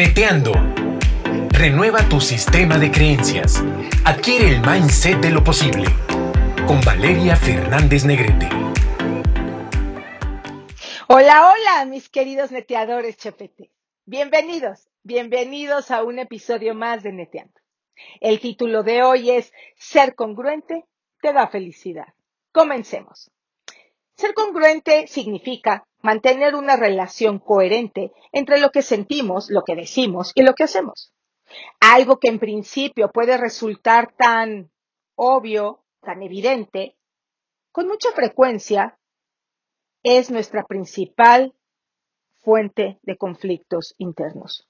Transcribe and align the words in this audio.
Neteando. 0.00 0.52
Renueva 1.50 2.08
tu 2.08 2.22
sistema 2.22 2.78
de 2.78 2.90
creencias. 2.90 3.62
Adquiere 4.06 4.48
el 4.48 4.62
mindset 4.62 5.20
de 5.20 5.30
lo 5.30 5.44
posible. 5.44 5.84
Con 6.66 6.80
Valeria 6.80 7.36
Fernández 7.36 8.06
Negrete. 8.06 8.48
Hola, 11.06 11.52
hola, 11.52 11.84
mis 11.84 12.08
queridos 12.08 12.50
neteadores 12.50 13.18
Chepete. 13.18 13.72
Bienvenidos, 14.06 14.88
bienvenidos 15.02 15.90
a 15.90 16.02
un 16.02 16.18
episodio 16.18 16.74
más 16.74 17.02
de 17.02 17.12
Neteando. 17.12 17.60
El 18.22 18.40
título 18.40 18.82
de 18.82 19.02
hoy 19.02 19.28
es 19.28 19.52
Ser 19.76 20.14
congruente 20.14 20.86
te 21.20 21.34
da 21.34 21.46
felicidad. 21.48 22.08
Comencemos. 22.52 23.30
Ser 24.16 24.32
congruente 24.32 25.06
significa 25.08 25.86
mantener 26.02 26.54
una 26.54 26.76
relación 26.76 27.38
coherente 27.38 28.12
entre 28.32 28.60
lo 28.60 28.70
que 28.70 28.82
sentimos, 28.82 29.50
lo 29.50 29.62
que 29.62 29.76
decimos 29.76 30.32
y 30.34 30.42
lo 30.42 30.54
que 30.54 30.64
hacemos. 30.64 31.12
Algo 31.80 32.18
que 32.18 32.28
en 32.28 32.38
principio 32.38 33.10
puede 33.10 33.36
resultar 33.36 34.12
tan 34.16 34.70
obvio, 35.14 35.84
tan 36.00 36.22
evidente, 36.22 36.96
con 37.72 37.86
mucha 37.86 38.10
frecuencia 38.12 38.98
es 40.02 40.30
nuestra 40.30 40.64
principal 40.64 41.54
fuente 42.38 42.98
de 43.02 43.16
conflictos 43.16 43.94
internos. 43.98 44.66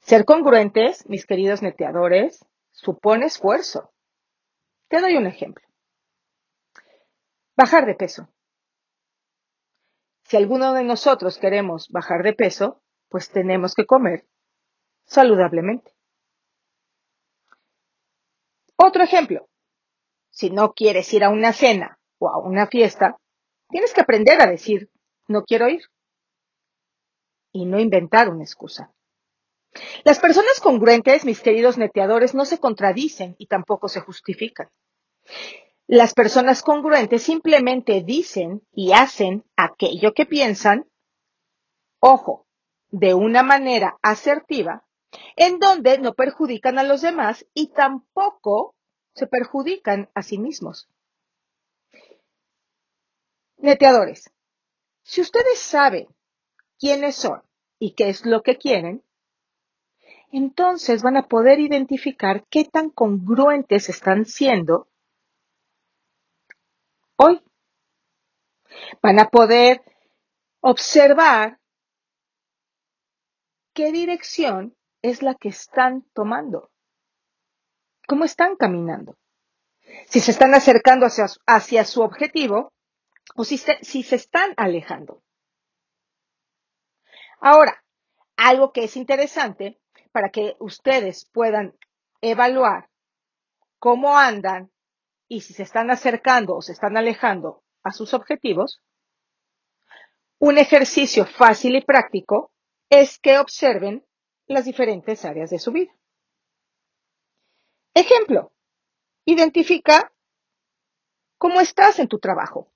Ser 0.00 0.24
congruentes, 0.24 1.08
mis 1.08 1.26
queridos 1.26 1.62
neteadores, 1.62 2.44
supone 2.70 3.26
esfuerzo. 3.26 3.92
Te 4.88 5.00
doy 5.00 5.16
un 5.16 5.26
ejemplo. 5.26 5.66
Bajar 7.56 7.86
de 7.86 7.94
peso. 7.94 8.28
Si 10.32 10.38
alguno 10.38 10.72
de 10.72 10.82
nosotros 10.82 11.36
queremos 11.36 11.90
bajar 11.90 12.22
de 12.22 12.32
peso, 12.32 12.80
pues 13.10 13.28
tenemos 13.28 13.74
que 13.74 13.84
comer 13.84 14.26
saludablemente. 15.04 15.92
Otro 18.76 19.04
ejemplo. 19.04 19.46
Si 20.30 20.48
no 20.48 20.72
quieres 20.72 21.12
ir 21.12 21.22
a 21.22 21.28
una 21.28 21.52
cena 21.52 21.98
o 22.18 22.30
a 22.30 22.38
una 22.38 22.66
fiesta, 22.66 23.18
tienes 23.68 23.92
que 23.92 24.00
aprender 24.00 24.40
a 24.40 24.46
decir, 24.46 24.88
no 25.28 25.44
quiero 25.44 25.68
ir. 25.68 25.82
Y 27.52 27.66
no 27.66 27.78
inventar 27.78 28.30
una 28.30 28.44
excusa. 28.44 28.90
Las 30.02 30.18
personas 30.18 30.60
congruentes, 30.60 31.26
mis 31.26 31.42
queridos 31.42 31.76
neteadores, 31.76 32.34
no 32.34 32.46
se 32.46 32.56
contradicen 32.56 33.36
y 33.36 33.48
tampoco 33.48 33.86
se 33.86 34.00
justifican. 34.00 34.70
Las 35.94 36.14
personas 36.14 36.62
congruentes 36.62 37.22
simplemente 37.22 38.02
dicen 38.02 38.66
y 38.72 38.92
hacen 38.92 39.44
aquello 39.56 40.14
que 40.14 40.24
piensan, 40.24 40.88
ojo, 42.00 42.46
de 42.88 43.12
una 43.12 43.42
manera 43.42 43.98
asertiva, 44.00 44.86
en 45.36 45.58
donde 45.58 45.98
no 45.98 46.14
perjudican 46.14 46.78
a 46.78 46.82
los 46.82 47.02
demás 47.02 47.44
y 47.52 47.72
tampoco 47.74 48.74
se 49.14 49.26
perjudican 49.26 50.08
a 50.14 50.22
sí 50.22 50.38
mismos. 50.38 50.88
Neteadores, 53.58 54.32
si 55.02 55.20
ustedes 55.20 55.58
saben 55.58 56.06
quiénes 56.78 57.16
son 57.16 57.42
y 57.78 57.92
qué 57.92 58.08
es 58.08 58.24
lo 58.24 58.42
que 58.42 58.56
quieren, 58.56 59.04
entonces 60.30 61.02
van 61.02 61.18
a 61.18 61.28
poder 61.28 61.60
identificar 61.60 62.46
qué 62.48 62.64
tan 62.64 62.88
congruentes 62.88 63.90
están 63.90 64.24
siendo 64.24 64.88
hoy. 67.22 67.42
Van 69.02 69.18
a 69.20 69.28
poder 69.28 69.82
observar 70.60 71.58
qué 73.74 73.92
dirección 73.92 74.76
es 75.02 75.22
la 75.22 75.34
que 75.34 75.48
están 75.48 76.02
tomando, 76.14 76.70
cómo 78.06 78.24
están 78.24 78.56
caminando, 78.56 79.16
si 80.08 80.20
se 80.20 80.30
están 80.30 80.54
acercando 80.54 81.06
hacia, 81.46 81.84
su 81.84 82.02
objetivo 82.02 82.72
o 83.34 83.44
si 83.44 83.58
se 83.58 84.16
están 84.16 84.54
alejando. 84.56 85.22
Ahora, 87.40 87.82
algo 88.36 88.72
que 88.72 88.84
es 88.84 88.96
interesante 88.96 89.80
para 90.12 90.30
que 90.30 90.56
ustedes 90.60 91.28
puedan 91.32 91.76
evaluar 92.20 92.88
cómo 93.78 94.16
andan 94.16 94.71
y 95.32 95.40
si 95.40 95.54
se 95.54 95.62
están 95.62 95.90
acercando 95.90 96.54
o 96.54 96.60
se 96.60 96.72
están 96.72 96.98
alejando 96.98 97.64
a 97.82 97.90
sus 97.90 98.12
objetivos, 98.12 98.82
un 100.38 100.58
ejercicio 100.58 101.24
fácil 101.24 101.74
y 101.74 101.80
práctico 101.80 102.52
es 102.90 103.18
que 103.18 103.38
observen 103.38 104.04
las 104.46 104.66
diferentes 104.66 105.24
áreas 105.24 105.48
de 105.48 105.58
su 105.58 105.72
vida. 105.72 105.90
Ejemplo, 107.94 108.52
identifica 109.24 110.12
cómo 111.38 111.62
estás 111.62 111.98
en 111.98 112.08
tu 112.08 112.18
trabajo. 112.18 112.70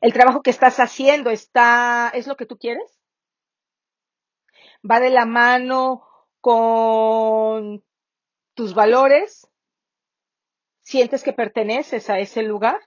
¿El 0.00 0.14
trabajo 0.14 0.40
que 0.40 0.48
estás 0.48 0.80
haciendo 0.80 1.28
está, 1.28 2.10
es 2.14 2.26
lo 2.28 2.36
que 2.36 2.46
tú 2.46 2.56
quieres? 2.56 2.98
¿Va 4.90 5.00
de 5.00 5.10
la 5.10 5.26
mano 5.26 6.02
con 6.40 7.84
tus 8.54 8.72
valores? 8.72 9.49
¿Sientes 10.90 11.22
que 11.22 11.32
perteneces 11.32 12.10
a 12.10 12.18
ese 12.18 12.42
lugar? 12.42 12.80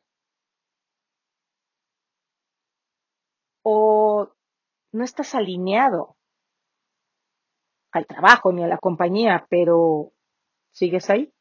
¿O 3.63 4.29
no 4.91 5.03
estás 5.05 5.33
alineado 5.35 6.17
al 7.93 8.05
trabajo 8.05 8.51
ni 8.51 8.61
a 8.61 8.67
la 8.67 8.77
compañía, 8.77 9.47
pero 9.49 10.11
sigues 10.71 11.09
ahí? 11.09 11.31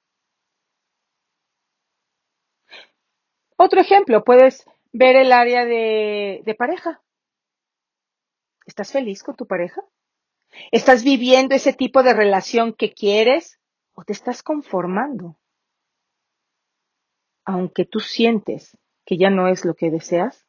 Otro 3.57 3.81
ejemplo, 3.81 4.23
puedes 4.23 4.65
ver 4.93 5.17
el 5.17 5.33
área 5.33 5.65
de, 5.65 6.43
de 6.45 6.55
pareja. 6.55 7.03
¿Estás 8.67 8.93
feliz 8.93 9.25
con 9.25 9.35
tu 9.35 9.49
pareja? 9.49 9.83
¿Estás 10.71 11.03
viviendo 11.03 11.57
ese 11.57 11.73
tipo 11.73 12.05
de 12.05 12.15
relación 12.15 12.73
que 12.73 12.93
quieres 12.93 13.59
o 13.95 14.05
te 14.05 14.13
estás 14.13 14.45
conformando? 14.45 15.37
Aunque 17.45 17.85
tú 17.85 18.01
sientes 18.01 18.77
que 19.05 19.17
ya 19.17 19.31
no 19.31 19.49
es 19.49 19.65
lo 19.65 19.75
que 19.75 19.91
deseas? 19.91 20.47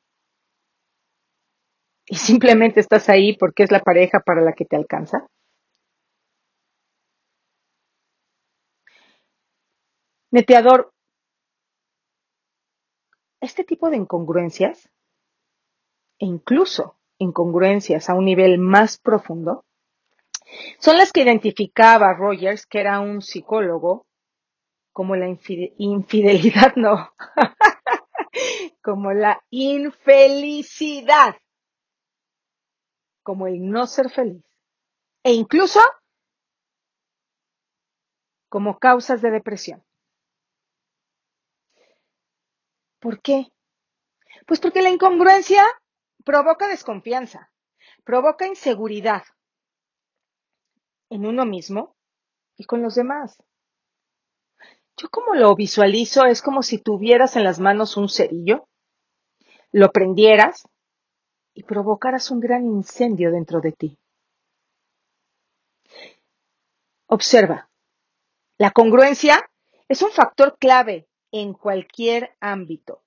¿Y 2.05 2.15
simplemente 2.15 2.79
estás 2.79 3.09
ahí 3.09 3.35
porque 3.37 3.63
es 3.63 3.71
la 3.71 3.79
pareja 3.79 4.19
para 4.19 4.41
la 4.41 4.53
que 4.53 4.65
te 4.65 4.75
alcanza? 4.75 5.27
Neteador, 10.31 10.91
este 13.39 13.63
tipo 13.63 13.89
de 13.89 13.97
incongruencias, 13.97 14.89
e 16.19 16.25
incluso 16.25 16.97
incongruencias 17.19 18.09
a 18.09 18.15
un 18.15 18.25
nivel 18.25 18.57
más 18.57 18.97
profundo, 18.97 19.63
son 20.79 20.97
las 20.97 21.11
que 21.11 21.21
identificaba 21.21 22.13
Rogers, 22.13 22.65
que 22.65 22.79
era 22.79 22.99
un 22.99 23.21
psicólogo 23.21 24.05
como 24.93 25.15
la 25.15 25.27
infidelidad, 25.27 26.73
no, 26.77 27.11
como 28.81 29.11
la 29.11 29.43
infelicidad, 29.49 31.35
como 33.23 33.47
el 33.47 33.69
no 33.69 33.87
ser 33.87 34.09
feliz, 34.09 34.43
e 35.23 35.33
incluso 35.33 35.79
como 38.49 38.77
causas 38.77 39.21
de 39.21 39.31
depresión. 39.31 39.83
¿Por 42.99 43.21
qué? 43.21 43.51
Pues 44.45 44.59
porque 44.59 44.83
la 44.83 44.91
incongruencia 44.91 45.63
provoca 46.23 46.67
desconfianza, 46.67 47.51
provoca 48.03 48.45
inseguridad 48.45 49.23
en 51.09 51.25
uno 51.25 51.45
mismo 51.45 51.95
y 52.55 52.65
con 52.65 52.81
los 52.81 52.95
demás. 52.95 53.37
Yo 55.03 55.09
como 55.09 55.35
lo 55.35 55.53
visualizo 55.53 56.23
es 56.23 56.41
como 56.41 56.63
si 56.63 56.77
tuvieras 56.77 57.35
en 57.35 57.43
las 57.43 57.59
manos 57.59 57.97
un 57.97 58.07
cerillo, 58.07 58.69
lo 59.73 59.91
prendieras 59.91 60.65
y 61.53 61.63
provocaras 61.63 62.31
un 62.31 62.39
gran 62.39 62.63
incendio 62.63 63.29
dentro 63.29 63.59
de 63.59 63.73
ti. 63.73 63.99
Observa, 67.07 67.69
la 68.57 68.71
congruencia 68.71 69.45
es 69.89 70.01
un 70.01 70.11
factor 70.11 70.57
clave 70.57 71.09
en 71.33 71.51
cualquier 71.51 72.37
ámbito. 72.39 73.03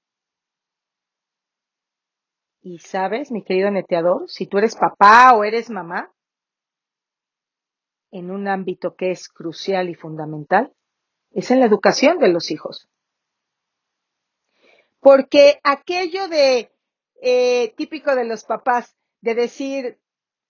Y 2.60 2.78
sabes, 2.80 3.30
mi 3.30 3.42
querido 3.42 3.70
neteador, 3.70 4.28
si 4.28 4.46
tú 4.46 4.58
eres 4.58 4.76
papá 4.76 5.34
o 5.34 5.44
eres 5.44 5.70
mamá, 5.70 6.12
en 8.10 8.30
un 8.30 8.48
ámbito 8.48 8.96
que 8.96 9.12
es 9.12 9.30
crucial 9.30 9.88
y 9.88 9.94
fundamental, 9.94 10.76
es 11.36 11.50
en 11.50 11.60
la 11.60 11.66
educación 11.66 12.18
de 12.18 12.28
los 12.28 12.50
hijos. 12.50 12.88
Porque 15.00 15.60
aquello 15.62 16.28
de 16.28 16.72
eh, 17.20 17.74
típico 17.76 18.16
de 18.16 18.24
los 18.24 18.44
papás, 18.44 18.96
de 19.20 19.34
decir, 19.34 20.00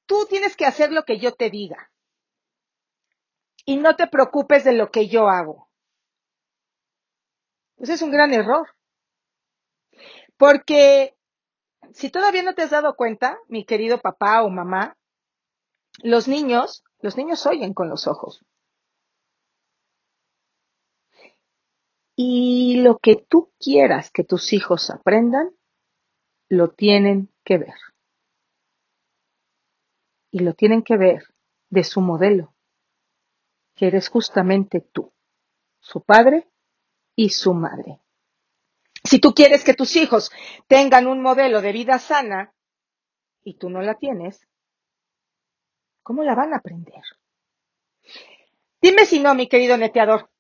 tú 0.07 0.27
tienes 0.31 0.57
que 0.57 0.65
hacer 0.65 0.93
lo 0.93 1.05
que 1.05 1.19
yo 1.19 1.35
te 1.35 1.51
diga. 1.51 1.91
Y 3.65 3.79
no 3.79 3.97
te 3.97 4.07
preocupes 4.07 4.63
de 4.63 4.75
lo 4.75 4.93
que 4.93 5.09
yo 5.09 5.29
hago. 5.29 5.69
Ese 7.79 7.95
es 7.95 8.03
un 8.03 8.13
gran 8.13 8.33
error. 8.33 8.69
Porque 10.37 11.17
si 11.95 12.11
todavía 12.11 12.45
no 12.45 12.55
te 12.55 12.63
has 12.63 12.71
dado 12.71 12.95
cuenta, 12.95 13.41
mi 13.49 13.65
querido 13.65 14.01
papá 14.01 14.45
o 14.45 14.51
mamá, 14.51 14.97
los 16.05 16.29
niños, 16.29 16.85
los 17.01 17.17
niños 17.17 17.45
oyen 17.45 17.75
con 17.75 17.89
los 17.89 18.07
ojos. 18.07 18.45
Y 22.17 22.81
lo 22.81 22.99
que 22.99 23.17
tú 23.17 23.53
quieras 23.61 24.11
que 24.11 24.25
tus 24.25 24.55
hijos 24.55 24.89
aprendan, 24.89 25.55
lo 26.49 26.71
tienen 26.71 27.31
que 27.45 27.59
ver. 27.59 27.75
Y 30.31 30.41
lo 30.41 30.55
tienen 30.55 30.83
que 30.83 30.97
ver 30.97 31.35
de 31.69 31.85
su 31.85 32.01
modelo, 32.01 32.55
que 33.75 33.89
eres 33.89 34.09
justamente 34.09 34.81
tú, 34.81 35.13
su 35.81 36.03
padre 36.03 36.49
y 37.15 37.31
su 37.31 37.53
madre. 37.53 38.01
Si 39.05 39.21
tú 39.21 39.35
quieres 39.35 39.63
que 39.63 39.75
tus 39.75 39.95
hijos 39.97 40.33
tengan 40.67 41.07
un 41.07 41.21
modelo 41.21 41.61
de 41.61 41.73
vida 41.73 41.99
sana 41.99 42.55
y 43.45 43.59
tú 43.59 43.69
no 43.69 43.83
la 43.83 43.95
tienes, 43.95 44.49
¿cómo 46.03 46.25
la 46.25 46.35
van 46.35 46.55
a 46.55 46.59
aprender? 46.59 47.03
Dime 48.81 49.05
si 49.05 49.21
no, 49.21 49.35
mi 49.35 49.49
querido 49.49 49.77
neteador. 49.77 50.31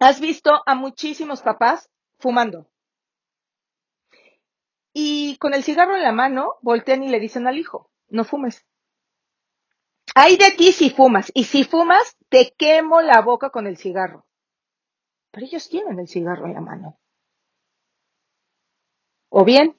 ¿Has 0.00 0.20
visto 0.20 0.50
a 0.66 0.74
muchísimos 0.74 1.42
papás 1.42 1.88
fumando? 2.18 2.68
Y 4.92 5.36
con 5.38 5.54
el 5.54 5.62
cigarro 5.62 5.94
en 5.96 6.02
la 6.02 6.12
mano, 6.12 6.54
voltean 6.62 7.02
y 7.02 7.08
le 7.08 7.20
dicen 7.20 7.46
al 7.46 7.58
hijo, 7.58 7.90
no 8.08 8.24
fumes. 8.24 8.64
Hay 10.14 10.36
de 10.36 10.52
ti 10.52 10.72
si 10.72 10.90
fumas, 10.90 11.30
y 11.34 11.44
si 11.44 11.64
fumas, 11.64 12.16
te 12.28 12.54
quemo 12.56 13.02
la 13.02 13.20
boca 13.20 13.50
con 13.50 13.66
el 13.66 13.76
cigarro. 13.76 14.26
Pero 15.30 15.46
ellos 15.46 15.68
tienen 15.68 15.98
el 15.98 16.08
cigarro 16.08 16.46
en 16.46 16.54
la 16.54 16.60
mano. 16.60 16.98
O 19.30 19.44
bien, 19.44 19.76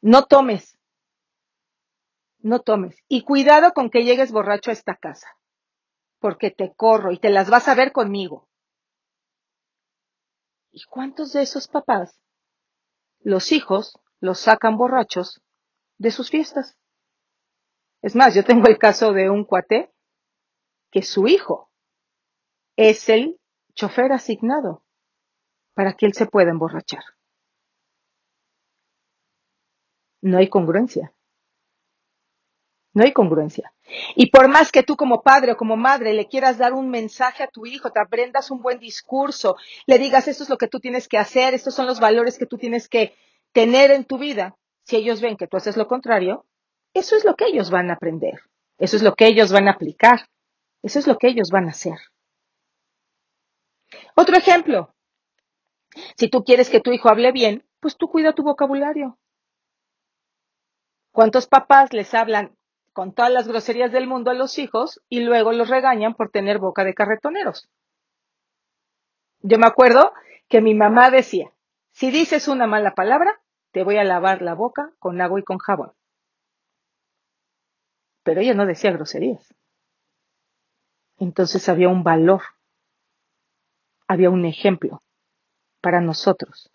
no 0.00 0.24
tomes. 0.24 0.78
No 2.38 2.60
tomes. 2.60 2.96
Y 3.08 3.22
cuidado 3.22 3.72
con 3.72 3.90
que 3.90 4.04
llegues 4.04 4.32
borracho 4.32 4.70
a 4.70 4.72
esta 4.72 4.96
casa. 4.96 5.36
Porque 6.18 6.50
te 6.50 6.72
corro 6.74 7.12
y 7.12 7.18
te 7.18 7.30
las 7.30 7.50
vas 7.50 7.68
a 7.68 7.74
ver 7.74 7.92
conmigo. 7.92 8.49
¿Y 10.72 10.84
cuántos 10.84 11.32
de 11.32 11.42
esos 11.42 11.68
papás, 11.68 12.20
los 13.20 13.52
hijos, 13.52 13.98
los 14.20 14.38
sacan 14.40 14.76
borrachos 14.76 15.42
de 15.98 16.10
sus 16.10 16.30
fiestas? 16.30 16.78
Es 18.02 18.14
más, 18.14 18.34
yo 18.34 18.44
tengo 18.44 18.66
el 18.68 18.78
caso 18.78 19.12
de 19.12 19.30
un 19.30 19.44
cuate 19.44 19.92
que 20.90 21.02
su 21.02 21.26
hijo 21.26 21.70
es 22.76 23.08
el 23.08 23.38
chofer 23.74 24.12
asignado 24.12 24.84
para 25.74 25.94
que 25.94 26.06
él 26.06 26.14
se 26.14 26.26
pueda 26.26 26.50
emborrachar. 26.50 27.02
No 30.22 30.38
hay 30.38 30.48
congruencia. 30.48 31.14
No 32.92 33.04
hay 33.04 33.12
congruencia. 33.12 33.72
Y 34.16 34.30
por 34.30 34.48
más 34.48 34.72
que 34.72 34.82
tú 34.82 34.96
como 34.96 35.22
padre 35.22 35.52
o 35.52 35.56
como 35.56 35.76
madre 35.76 36.12
le 36.12 36.26
quieras 36.26 36.58
dar 36.58 36.72
un 36.72 36.90
mensaje 36.90 37.42
a 37.42 37.48
tu 37.48 37.66
hijo, 37.66 37.90
te 37.90 38.00
aprendas 38.00 38.50
un 38.50 38.62
buen 38.62 38.78
discurso, 38.78 39.56
le 39.86 39.98
digas 39.98 40.26
esto 40.28 40.42
es 40.42 40.50
lo 40.50 40.58
que 40.58 40.68
tú 40.68 40.80
tienes 40.80 41.08
que 41.08 41.18
hacer, 41.18 41.54
estos 41.54 41.74
son 41.74 41.86
los 41.86 42.00
valores 42.00 42.38
que 42.38 42.46
tú 42.46 42.58
tienes 42.58 42.88
que 42.88 43.14
tener 43.52 43.90
en 43.90 44.04
tu 44.04 44.18
vida, 44.18 44.56
si 44.84 44.96
ellos 44.96 45.20
ven 45.20 45.36
que 45.36 45.46
tú 45.46 45.56
haces 45.56 45.76
lo 45.76 45.86
contrario, 45.86 46.46
eso 46.94 47.16
es 47.16 47.24
lo 47.24 47.36
que 47.36 47.46
ellos 47.46 47.70
van 47.70 47.90
a 47.90 47.94
aprender, 47.94 48.40
eso 48.78 48.96
es 48.96 49.02
lo 49.02 49.14
que 49.14 49.26
ellos 49.26 49.52
van 49.52 49.68
a 49.68 49.72
aplicar, 49.72 50.28
eso 50.82 50.98
es 50.98 51.06
lo 51.06 51.16
que 51.16 51.28
ellos 51.28 51.50
van 51.50 51.66
a 51.66 51.70
hacer. 51.70 51.98
Otro 54.16 54.36
ejemplo. 54.36 54.94
Si 56.16 56.28
tú 56.28 56.44
quieres 56.44 56.70
que 56.70 56.80
tu 56.80 56.92
hijo 56.92 57.08
hable 57.08 57.32
bien, 57.32 57.64
pues 57.80 57.96
tú 57.96 58.08
cuida 58.08 58.32
tu 58.32 58.42
vocabulario. 58.42 59.18
¿Cuántos 61.12 61.46
papás 61.48 61.92
les 61.92 62.14
hablan 62.14 62.56
con 62.92 63.14
todas 63.14 63.30
las 63.30 63.48
groserías 63.48 63.92
del 63.92 64.06
mundo 64.06 64.30
a 64.30 64.34
los 64.34 64.58
hijos 64.58 65.00
y 65.08 65.20
luego 65.20 65.52
los 65.52 65.68
regañan 65.68 66.14
por 66.14 66.30
tener 66.30 66.58
boca 66.58 66.84
de 66.84 66.94
carretoneros? 66.94 67.68
Yo 69.40 69.58
me 69.58 69.66
acuerdo 69.66 70.12
que 70.48 70.60
mi 70.60 70.74
mamá 70.74 71.10
decía, 71.10 71.52
si 71.92 72.10
dices 72.10 72.48
una 72.48 72.66
mala 72.66 72.94
palabra, 72.94 73.40
te 73.72 73.82
voy 73.82 73.96
a 73.96 74.04
lavar 74.04 74.42
la 74.42 74.54
boca 74.54 74.92
con 74.98 75.20
agua 75.20 75.40
y 75.40 75.44
con 75.44 75.58
jabón. 75.58 75.92
Pero 78.22 78.40
ella 78.40 78.54
no 78.54 78.66
decía 78.66 78.92
groserías. 78.92 79.54
Entonces 81.18 81.68
había 81.68 81.88
un 81.88 82.02
valor 82.02 82.42
había 84.10 84.28
un 84.28 84.44
ejemplo 84.44 85.04
para 85.80 86.00
nosotros. 86.00 86.72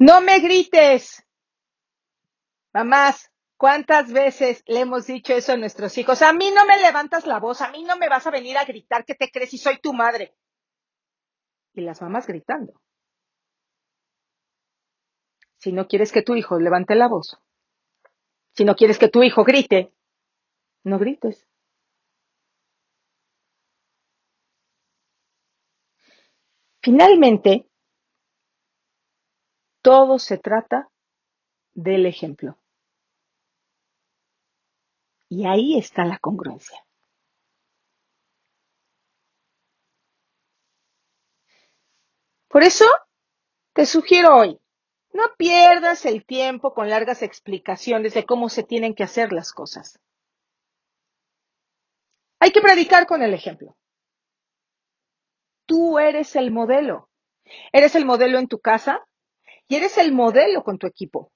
No 0.00 0.22
me 0.22 0.40
grites. 0.40 1.22
Mamás, 2.72 3.30
¿cuántas 3.58 4.10
veces 4.10 4.62
le 4.66 4.80
hemos 4.80 5.06
dicho 5.06 5.34
eso 5.34 5.52
a 5.52 5.58
nuestros 5.58 5.98
hijos? 5.98 6.22
A 6.22 6.32
mí 6.32 6.50
no 6.50 6.64
me 6.64 6.78
levantas 6.78 7.26
la 7.26 7.38
voz, 7.38 7.60
a 7.60 7.70
mí 7.70 7.84
no 7.84 7.98
me 7.98 8.08
vas 8.08 8.26
a 8.26 8.30
venir 8.30 8.56
a 8.56 8.64
gritar 8.64 9.04
que 9.04 9.14
te 9.14 9.30
crees 9.30 9.52
y 9.52 9.58
soy 9.58 9.78
tu 9.78 9.92
madre. 9.92 10.34
Y 11.74 11.82
las 11.82 12.00
mamás 12.00 12.26
gritando. 12.26 12.80
Si 15.58 15.70
no 15.70 15.86
quieres 15.86 16.12
que 16.12 16.22
tu 16.22 16.34
hijo 16.34 16.58
levante 16.58 16.94
la 16.94 17.06
voz, 17.06 17.38
si 18.52 18.64
no 18.64 18.76
quieres 18.76 18.98
que 18.98 19.08
tu 19.08 19.22
hijo 19.22 19.44
grite, 19.44 19.92
no 20.82 20.98
grites. 20.98 21.46
Finalmente, 26.80 27.69
todo 29.82 30.18
se 30.18 30.38
trata 30.38 30.90
del 31.72 32.06
ejemplo. 32.06 32.56
Y 35.28 35.46
ahí 35.46 35.78
está 35.78 36.04
la 36.04 36.18
congruencia. 36.18 36.84
Por 42.48 42.64
eso, 42.64 42.84
te 43.74 43.86
sugiero 43.86 44.36
hoy, 44.36 44.60
no 45.12 45.22
pierdas 45.38 46.04
el 46.04 46.24
tiempo 46.24 46.74
con 46.74 46.88
largas 46.88 47.22
explicaciones 47.22 48.14
de 48.14 48.26
cómo 48.26 48.48
se 48.48 48.64
tienen 48.64 48.94
que 48.94 49.04
hacer 49.04 49.32
las 49.32 49.52
cosas. 49.52 50.00
Hay 52.40 52.50
que 52.50 52.60
predicar 52.60 53.06
con 53.06 53.22
el 53.22 53.34
ejemplo. 53.34 53.76
Tú 55.66 56.00
eres 56.00 56.34
el 56.34 56.50
modelo. 56.50 57.08
Eres 57.72 57.94
el 57.94 58.04
modelo 58.04 58.38
en 58.38 58.48
tu 58.48 58.58
casa 58.58 59.06
y 59.70 59.76
eres 59.76 59.98
el 59.98 60.12
modelo 60.12 60.64
con 60.64 60.78
tu 60.78 60.88
equipo. 60.88 61.30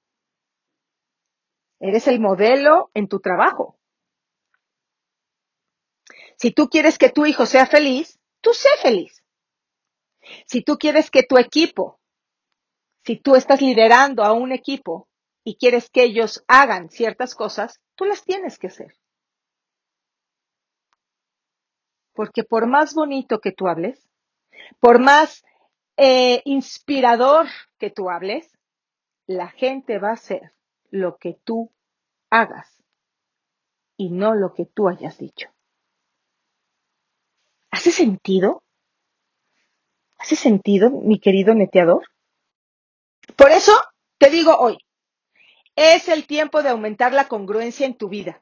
Eres 1.79 2.05
el 2.09 2.19
modelo 2.19 2.91
en 2.93 3.07
tu 3.07 3.21
trabajo. 3.21 3.79
Si 6.37 6.51
tú 6.51 6.67
quieres 6.67 6.97
que 6.97 7.09
tu 7.09 7.25
hijo 7.25 7.45
sea 7.45 7.65
feliz, 7.65 8.19
tú 8.41 8.53
sé 8.53 8.67
feliz. 8.81 9.23
Si 10.45 10.61
tú 10.61 10.77
quieres 10.77 11.09
que 11.09 11.23
tu 11.23 11.37
equipo, 11.37 12.01
si 13.05 13.15
tú 13.15 13.35
estás 13.35 13.61
liderando 13.61 14.25
a 14.25 14.33
un 14.33 14.51
equipo 14.51 15.07
y 15.45 15.55
quieres 15.55 15.89
que 15.89 16.03
ellos 16.03 16.43
hagan 16.49 16.89
ciertas 16.89 17.35
cosas, 17.35 17.79
tú 17.95 18.03
las 18.03 18.25
tienes 18.25 18.59
que 18.59 18.67
hacer. 18.67 18.97
Porque 22.11 22.43
por 22.43 22.67
más 22.67 22.93
bonito 22.93 23.39
que 23.39 23.53
tú 23.53 23.69
hables, 23.69 24.09
por 24.81 24.99
más 24.99 25.45
eh, 25.97 26.41
inspirador 26.45 27.47
que 27.77 27.89
tú 27.89 28.09
hables, 28.09 28.51
la 29.27 29.49
gente 29.49 29.97
va 29.97 30.09
a 30.09 30.13
hacer 30.13 30.53
lo 30.89 31.17
que 31.17 31.39
tú 31.43 31.71
hagas 32.29 32.83
y 33.97 34.09
no 34.09 34.35
lo 34.35 34.53
que 34.53 34.65
tú 34.65 34.87
hayas 34.87 35.17
dicho. 35.17 35.49
¿Hace 37.71 37.91
sentido? 37.91 38.63
¿Hace 40.17 40.35
sentido, 40.35 40.89
mi 40.89 41.19
querido 41.19 41.53
neteador? 41.53 42.05
Por 43.35 43.51
eso 43.51 43.73
te 44.17 44.29
digo 44.29 44.55
hoy, 44.57 44.77
es 45.75 46.07
el 46.07 46.25
tiempo 46.25 46.63
de 46.63 46.69
aumentar 46.69 47.13
la 47.13 47.27
congruencia 47.27 47.85
en 47.85 47.97
tu 47.97 48.09
vida. 48.09 48.41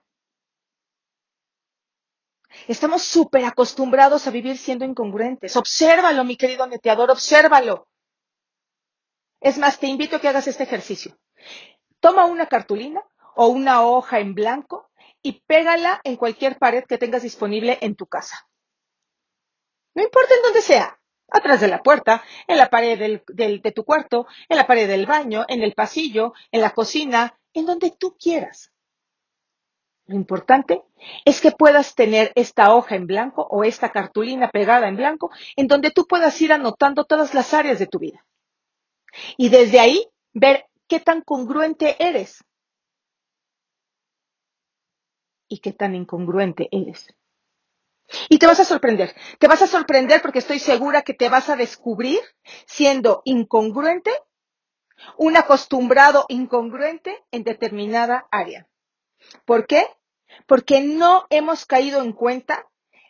Estamos 2.68 3.04
súper 3.04 3.46
acostumbrados 3.46 4.28
a 4.28 4.32
vivir 4.32 4.58
siendo 4.58 4.86
incongruentes. 4.86 5.56
Obsérvalo, 5.56 6.24
mi 6.24 6.38
querido 6.38 6.66
neteador, 6.68 7.12
obsérvalo. 7.12 7.88
Es 9.42 9.58
más, 9.58 9.80
te 9.80 9.88
invito 9.88 10.16
a 10.16 10.22
que 10.22 10.28
hagas 10.30 10.48
este 10.48 10.64
ejercicio. 10.64 11.18
Toma 12.00 12.26
una 12.26 12.48
cartulina 12.48 13.04
o 13.36 13.48
una 13.48 13.86
hoja 13.86 14.20
en 14.20 14.36
blanco 14.36 14.90
y 15.22 15.42
pégala 15.46 16.02
en 16.04 16.16
cualquier 16.18 16.58
pared 16.58 16.84
que 16.86 16.98
tengas 16.98 17.24
disponible 17.24 17.78
en 17.82 17.96
tu 17.96 18.08
casa. 18.08 18.48
No 19.96 20.04
importa 20.04 20.34
en 20.36 20.42
dónde 20.44 20.62
sea. 20.62 21.00
atrás 21.30 21.62
de 21.62 21.68
la 21.68 21.82
puerta, 21.82 22.24
en 22.48 22.58
la 22.58 22.70
pared 22.70 22.98
del, 23.28 23.62
de 23.62 23.72
tu 23.72 23.84
cuarto, 23.84 24.28
en 24.50 24.58
la 24.58 24.68
pared 24.68 24.88
del 24.88 25.06
baño, 25.06 25.46
en 25.48 25.64
el 25.64 25.74
pasillo, 25.74 26.34
en 26.52 26.62
la 26.62 26.72
cocina, 26.72 27.40
en 27.54 27.66
donde 27.66 27.92
tú 27.92 28.16
quieras. 28.18 28.73
Lo 30.06 30.16
importante 30.16 30.84
es 31.24 31.40
que 31.40 31.52
puedas 31.52 31.96
tener 31.96 32.34
esta 32.36 32.76
hoja 32.76 32.96
en 32.96 33.08
blanco 33.08 33.48
o 33.50 33.64
esta 33.64 33.92
cartulina 33.92 34.50
pegada 34.50 34.88
en 34.88 34.98
blanco 34.98 35.32
en 35.56 35.68
donde 35.68 35.92
tú 35.92 36.06
puedas 36.06 36.40
ir 36.42 36.52
anotando 36.52 37.06
todas 37.06 37.34
las 37.34 37.54
áreas 37.54 37.80
de 37.80 37.88
tu 37.88 38.00
vida. 38.00 38.26
Y 39.38 39.50
desde 39.50 39.80
ahí 39.80 40.06
ver 40.34 40.66
qué 40.88 41.00
tan 41.00 41.22
congruente 41.22 41.96
eres 42.04 42.44
y 45.48 45.60
qué 45.60 45.72
tan 45.72 45.96
incongruente 45.96 46.68
eres. 46.72 47.08
Y 48.28 48.38
te 48.38 48.48
vas 48.48 48.60
a 48.60 48.66
sorprender, 48.66 49.16
te 49.40 49.48
vas 49.48 49.62
a 49.62 49.68
sorprender 49.68 50.22
porque 50.22 50.40
estoy 50.40 50.60
segura 50.60 51.04
que 51.04 51.14
te 51.14 51.30
vas 51.30 51.50
a 51.50 51.56
descubrir 51.56 52.20
siendo 52.66 53.22
incongruente, 53.24 54.12
un 55.18 55.38
acostumbrado 55.38 56.26
incongruente 56.28 57.24
en 57.32 57.44
determinada 57.44 58.28
área. 58.30 58.68
¿Por 59.46 59.68
qué? 59.68 59.88
Porque 60.48 60.82
no 60.82 61.26
hemos 61.30 61.66
caído 61.66 62.02
en 62.02 62.14
cuenta 62.14 62.68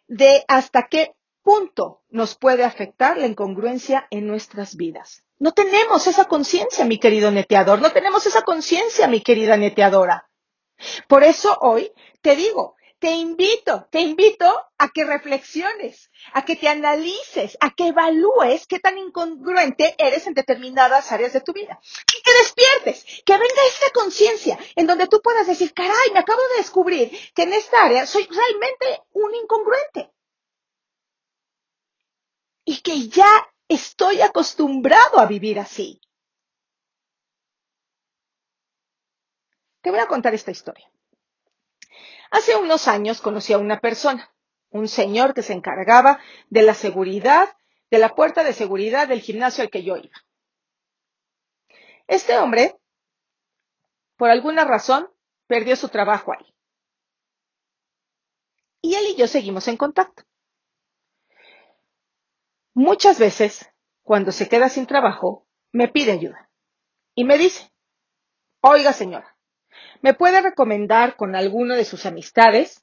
de 0.08 0.44
hasta 0.48 0.88
qué 0.88 1.14
punto 1.42 2.02
nos 2.10 2.36
puede 2.36 2.64
afectar 2.64 3.18
la 3.18 3.28
incongruencia 3.28 4.08
en 4.10 4.28
nuestras 4.28 4.76
vidas. 4.76 5.24
No 5.40 5.52
tenemos 5.52 6.08
esa 6.08 6.26
conciencia, 6.26 6.86
mi 6.86 7.00
querido 7.00 7.32
neteador, 7.32 7.82
no 7.82 7.92
tenemos 7.92 8.26
esa 8.26 8.44
conciencia, 8.44 9.08
mi 9.08 9.22
querida 9.22 9.58
neteadora. 9.58 10.30
Por 11.08 11.24
eso 11.24 11.58
hoy 11.62 11.92
te 12.22 12.36
digo, 12.36 12.76
te 13.04 13.12
invito, 13.12 13.86
te 13.92 14.00
invito 14.00 14.46
a 14.78 14.88
que 14.88 15.04
reflexiones, 15.04 16.10
a 16.32 16.46
que 16.46 16.56
te 16.56 16.70
analices, 16.70 17.58
a 17.60 17.72
que 17.72 17.88
evalúes 17.88 18.66
qué 18.66 18.80
tan 18.80 18.98
incongruente 18.98 19.94
eres 19.98 20.26
en 20.26 20.34
determinadas 20.34 21.12
áreas 21.12 21.34
de 21.34 21.42
tu 21.42 21.52
vida. 21.52 21.82
Y 22.18 22.22
que 22.22 22.32
despiertes, 22.40 23.22
que 23.26 23.34
venga 23.34 23.68
esa 23.68 23.90
conciencia 23.94 24.58
en 24.76 24.88
donde 24.88 25.08
tú 25.08 25.22
puedas 25.22 25.48
decir, 25.48 25.74
caray, 25.74 26.12
me 26.14 26.20
acabo 26.20 26.42
de 26.54 26.58
descubrir 26.58 27.12
que 27.34 27.44
en 27.44 27.54
esta 27.54 27.84
área 27.84 28.06
soy 28.06 28.28
realmente 28.28 29.04
un 29.12 29.34
incongruente. 29.36 30.14
Y 32.66 32.82
que 32.82 33.08
ya 33.08 33.30
estoy 33.68 34.22
acostumbrado 34.22 35.20
a 35.20 35.26
vivir 35.26 35.60
así. 35.60 36.00
Te 39.82 39.92
voy 39.92 40.00
a 40.00 40.08
contar 40.08 40.34
esta 40.34 40.52
historia. 40.52 40.90
Hace 42.32 42.56
unos 42.56 42.88
años 42.88 43.22
conocí 43.22 43.54
a 43.54 43.58
una 43.58 43.80
persona, 43.80 44.34
un 44.70 44.88
señor 44.88 45.34
que 45.34 45.44
se 45.44 45.54
encargaba 45.54 46.20
de 46.50 46.64
la 46.64 46.74
seguridad, 46.74 47.56
de 47.92 48.00
la 48.00 48.16
puerta 48.16 48.44
de 48.44 48.54
seguridad 48.54 49.08
del 49.08 49.22
gimnasio 49.22 49.64
al 49.64 49.70
que 49.70 49.84
yo 49.84 49.98
iba. 49.98 50.16
Este 52.08 52.38
hombre, 52.38 52.76
por 54.24 54.30
alguna 54.30 54.64
razón, 54.64 55.10
perdió 55.48 55.76
su 55.76 55.90
trabajo 55.90 56.32
ahí. 56.32 56.56
Y 58.82 58.96
él 58.96 59.04
y 59.10 59.18
yo 59.18 59.28
seguimos 59.28 59.68
en 59.68 59.76
contacto. 59.76 60.24
Muchas 62.74 63.20
veces, 63.20 63.70
cuando 64.02 64.32
se 64.32 64.48
queda 64.48 64.70
sin 64.70 64.88
trabajo, 64.88 65.46
me 65.74 65.90
pide 65.90 66.14
ayuda 66.14 66.50
y 67.14 67.26
me 67.26 67.38
dice, 67.38 67.70
oiga 68.62 68.94
señora, 68.94 69.36
¿Me 70.02 70.14
puede 70.14 70.40
recomendar 70.40 71.18
con 71.18 71.36
alguno 71.36 71.76
de 71.76 71.84
sus 71.84 72.06
amistades? 72.06 72.82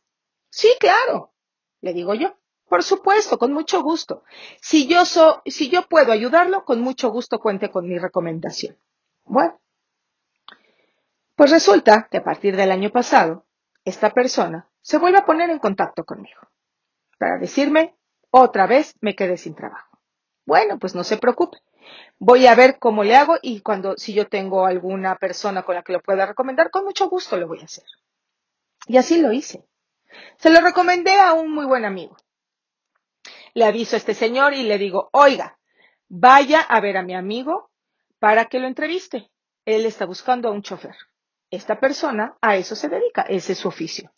Sí, 0.51 0.69
claro, 0.79 1.33
le 1.81 1.95
digo 1.95 2.13
yo. 2.13 2.37
Por 2.67 2.83
supuesto, 2.83 3.39
con 3.39 3.55
mucho 3.55 3.83
gusto. 3.83 4.25
Si 4.61 4.87
yo, 4.87 5.07
so, 5.07 5.41
si 5.47 5.71
yo 5.71 5.89
puedo 5.89 6.13
ayudarlo, 6.13 6.67
con 6.67 6.83
mucho 6.83 7.09
gusto 7.09 7.41
cuente 7.41 7.71
con 7.71 7.89
mi 7.89 7.99
recomendación. 7.99 8.79
Bueno, 9.25 9.59
pues 11.41 11.53
resulta 11.53 12.07
que 12.11 12.19
a 12.19 12.23
partir 12.23 12.55
del 12.55 12.71
año 12.71 12.91
pasado, 12.91 13.47
esta 13.83 14.11
persona 14.11 14.69
se 14.83 14.99
vuelve 14.99 15.17
a 15.17 15.25
poner 15.25 15.49
en 15.49 15.59
contacto 15.59 16.05
conmigo 16.05 16.43
para 17.19 17.39
decirme, 17.39 17.97
otra 18.29 18.67
vez 18.67 18.93
me 19.01 19.17
quedé 19.17 19.39
sin 19.39 19.55
trabajo. 19.55 20.03
Bueno, 20.45 20.79
pues 20.79 20.95
no 20.95 21.03
se 21.03 21.17
preocupe 21.17 21.57
voy 22.19 22.47
a 22.47 22.55
ver 22.55 22.79
cómo 22.79 23.05
le 23.05 23.17
hago 23.17 23.39
y 23.41 23.63
cuando, 23.63 23.97
si 23.97 24.13
yo 24.13 24.29
tengo 24.29 24.67
alguna 24.67 25.17
persona 25.17 25.63
con 25.63 25.77
la 25.77 25.83
que 25.83 25.95
lo 25.95 26.03
pueda 26.03 26.27
recomendar, 26.27 26.71
con 26.71 26.85
mucho 26.85 27.09
gusto 27.09 27.39
lo 27.39 27.49
voy 27.49 27.61
a 27.61 27.65
hacer. 27.65 27.87
Y 28.87 28.99
así 28.99 29.23
lo 29.23 29.33
hice. 29.33 29.67
Se 30.37 30.51
lo 30.51 30.61
recomendé 30.61 31.19
a 31.19 31.33
un 31.33 31.51
muy 31.51 31.65
buen 31.65 31.87
amigo. 31.87 32.19
Le 33.55 33.65
aviso 33.65 33.97
a 33.97 33.99
este 33.99 34.13
señor 34.13 34.53
y 34.53 34.65
le 34.65 34.77
digo, 34.77 35.09
oiga, 35.15 35.59
vaya 36.07 36.61
a 36.61 36.81
ver 36.81 36.99
a 36.99 37.03
mi 37.03 37.15
amigo 37.15 37.71
para 38.19 38.45
que 38.45 38.59
lo 38.59 38.67
entreviste. 38.67 39.31
Él 39.65 39.87
está 39.87 40.05
buscando 40.05 40.51
a 40.51 40.53
un 40.53 40.61
chofer. 40.61 40.97
Esta 41.51 41.81
persona 41.81 42.37
a 42.41 42.57
eso 42.57 42.77
se 42.77 42.89
dedica, 42.89 43.23
ese 43.23 43.53
es 43.53 43.59
su 43.59 43.69
oficio. 43.69 44.13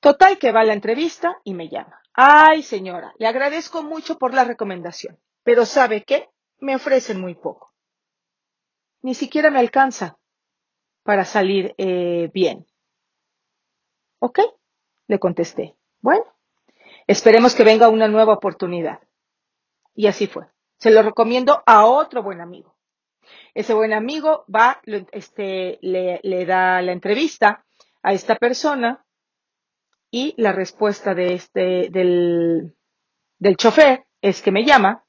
Total 0.00 0.38
que 0.38 0.52
va 0.52 0.64
la 0.64 0.72
entrevista 0.72 1.38
y 1.44 1.54
me 1.54 1.68
llama. 1.68 2.00
Ay, 2.14 2.62
señora, 2.62 3.14
le 3.18 3.26
agradezco 3.26 3.82
mucho 3.82 4.18
por 4.18 4.34
la 4.34 4.44
recomendación, 4.44 5.18
pero 5.44 5.64
¿sabe 5.64 6.04
qué? 6.04 6.28
me 6.62 6.76
ofrecen 6.76 7.20
muy 7.20 7.34
poco. 7.34 7.72
Ni 9.02 9.14
siquiera 9.14 9.50
me 9.50 9.58
alcanza 9.58 10.16
para 11.02 11.24
salir 11.24 11.74
eh, 11.76 12.30
bien. 12.32 12.66
¿Ok? 14.20 14.38
Le 15.08 15.18
contesté. 15.18 15.76
Bueno, 16.00 16.24
esperemos 17.08 17.56
que 17.56 17.64
venga 17.64 17.88
una 17.88 18.06
nueva 18.06 18.34
oportunidad. 18.34 19.00
Y 19.94 20.06
así 20.06 20.28
fue. 20.28 20.46
Se 20.78 20.92
lo 20.92 21.02
recomiendo 21.02 21.64
a 21.66 21.84
otro 21.86 22.22
buen 22.22 22.40
amigo. 22.40 22.71
Ese 23.54 23.74
buen 23.74 23.92
amigo 23.92 24.44
va, 24.54 24.80
este, 25.12 25.78
le, 25.82 26.46
da 26.46 26.82
la 26.82 26.92
entrevista 26.92 27.64
a 28.02 28.12
esta 28.12 28.36
persona 28.36 29.04
y 30.10 30.34
la 30.36 30.52
respuesta 30.52 31.14
de 31.14 31.34
este, 31.34 31.88
del, 31.90 32.76
del 33.38 33.56
chofer 33.56 34.06
es 34.20 34.42
que 34.42 34.52
me 34.52 34.64
llama 34.64 35.04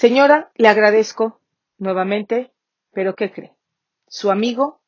Señora, 0.00 0.50
le 0.54 0.68
agradezco 0.68 1.42
nuevamente, 1.76 2.54
pero 2.90 3.14
¿qué 3.14 3.30
cree? 3.30 3.54
Su 4.08 4.30
amigo 4.30 4.80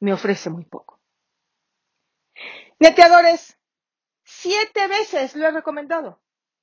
me 0.00 0.12
ofrece 0.12 0.50
muy 0.50 0.64
poco. 0.64 1.00
Neteadores, 2.80 3.58
siete 4.24 4.88
veces 4.88 5.36
lo 5.36 5.46
he 5.46 5.52
recomendado, 5.52 6.20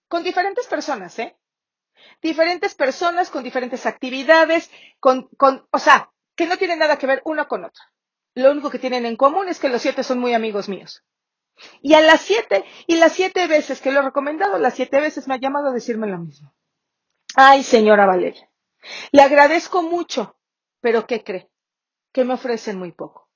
con 0.10 0.22
diferentes 0.22 0.68
personas, 0.68 1.18
¿eh? 1.18 1.38
Diferentes 2.22 2.76
personas 2.76 3.30
con 3.30 3.44
diferentes 3.44 3.86
actividades, 3.86 4.70
con, 5.00 5.30
con, 5.38 5.68
o 5.72 5.80
sea, 5.80 6.12
que 6.36 6.46
no 6.46 6.58
tienen 6.58 6.80
nada 6.80 6.98
que 6.98 7.08
ver 7.08 7.22
una 7.26 7.48
con 7.48 7.66
otra. 7.66 7.84
Lo 8.36 8.52
único 8.52 8.70
que 8.70 8.80
tienen 8.80 9.06
en 9.06 9.16
común 9.16 9.48
es 9.48 9.60
que 9.60 9.70
los 9.70 9.82
siete 9.82 10.04
son 10.04 10.20
muy 10.20 10.34
amigos 10.34 10.70
míos. 10.70 11.04
Y 11.82 11.94
a 11.94 12.02
las 12.02 12.22
siete, 12.22 12.66
y 12.88 12.98
las 12.98 13.14
siete 13.14 13.48
veces 13.48 13.80
que 13.80 13.92
lo 13.92 14.00
he 14.00 14.04
recomendado, 14.04 14.58
las 14.58 14.74
siete 14.74 15.00
veces 15.00 15.28
me 15.28 15.36
ha 15.36 15.40
llamado 15.40 15.70
a 15.70 15.74
decirme 15.74 16.08
lo 16.08 16.18
mismo. 16.18 16.54
Ay, 17.36 17.64
señora 17.64 18.06
Valeria, 18.06 18.50
le 19.12 19.22
agradezco 19.22 19.84
mucho, 19.84 20.38
pero 20.82 21.06
¿qué 21.06 21.24
cree? 21.24 21.50
Que 22.12 22.24
me 22.24 22.34
ofrecen 22.34 22.78
muy 22.78 22.92
poco. 22.92 23.30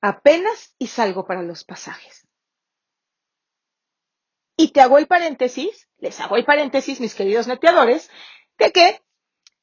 Apenas 0.00 0.74
y 0.78 0.88
salgo 0.88 1.26
para 1.26 1.42
los 1.42 1.64
pasajes. 1.64 2.23
Y 4.56 4.68
te 4.68 4.80
hago 4.80 4.98
el 4.98 5.06
paréntesis, 5.06 5.88
les 5.98 6.20
hago 6.20 6.36
el 6.36 6.44
paréntesis, 6.44 7.00
mis 7.00 7.14
queridos 7.14 7.46
neteadores, 7.46 8.10
de 8.58 8.70
que 8.70 9.00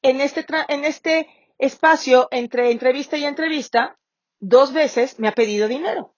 en 0.01 0.19
este, 0.19 0.45
en 0.67 0.85
este 0.85 1.27
espacio 1.57 2.27
entre 2.31 2.71
entrevista 2.71 3.17
y 3.17 3.25
entrevista, 3.25 3.97
dos 4.39 4.73
veces 4.73 5.19
me 5.19 5.27
ha 5.27 5.33
pedido 5.33 5.67
dinero, 5.67 6.15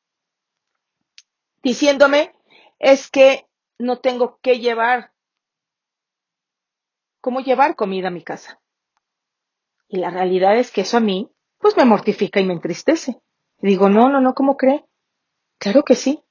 diciéndome, 1.61 2.33
es 2.79 3.11
que 3.11 3.45
no 3.77 3.99
tengo 3.99 4.39
que 4.41 4.59
llevar 4.59 5.11
cómo 7.21 7.41
llevar 7.41 7.75
comida 7.75 8.07
a 8.07 8.11
mi 8.11 8.23
casa. 8.23 8.61
Y 9.87 9.97
la 9.97 10.09
realidad 10.09 10.57
es 10.57 10.71
que 10.71 10.81
eso 10.81 10.97
a 10.97 11.01
mí, 11.01 11.29
pues 11.59 11.77
me 11.77 11.85
mortifica 11.85 12.39
y 12.39 12.45
me 12.45 12.53
entristece. 12.53 13.21
Y 13.61 13.67
digo, 13.67 13.89
no, 13.89 14.09
no, 14.09 14.19
no, 14.19 14.33
¿cómo 14.33 14.57
cree? 14.57 14.85
Claro 15.59 15.83
que 15.83 15.95
sí. 15.95 16.22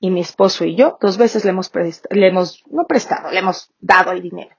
Y 0.00 0.10
mi 0.10 0.20
esposo 0.20 0.64
y 0.64 0.76
yo 0.76 0.96
dos 1.00 1.18
veces 1.18 1.44
le 1.44 1.50
hemos, 1.50 1.70
le 2.10 2.28
hemos, 2.28 2.64
no 2.68 2.86
prestado, 2.86 3.30
le 3.30 3.38
hemos 3.38 3.72
dado 3.78 4.12
el 4.12 4.22
dinero. 4.22 4.56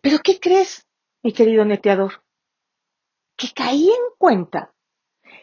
Pero 0.00 0.18
¿qué 0.18 0.40
crees, 0.40 0.86
mi 1.22 1.32
querido 1.32 1.64
neteador? 1.64 2.24
Que 3.36 3.52
caí 3.54 3.88
en 3.88 4.14
cuenta 4.18 4.74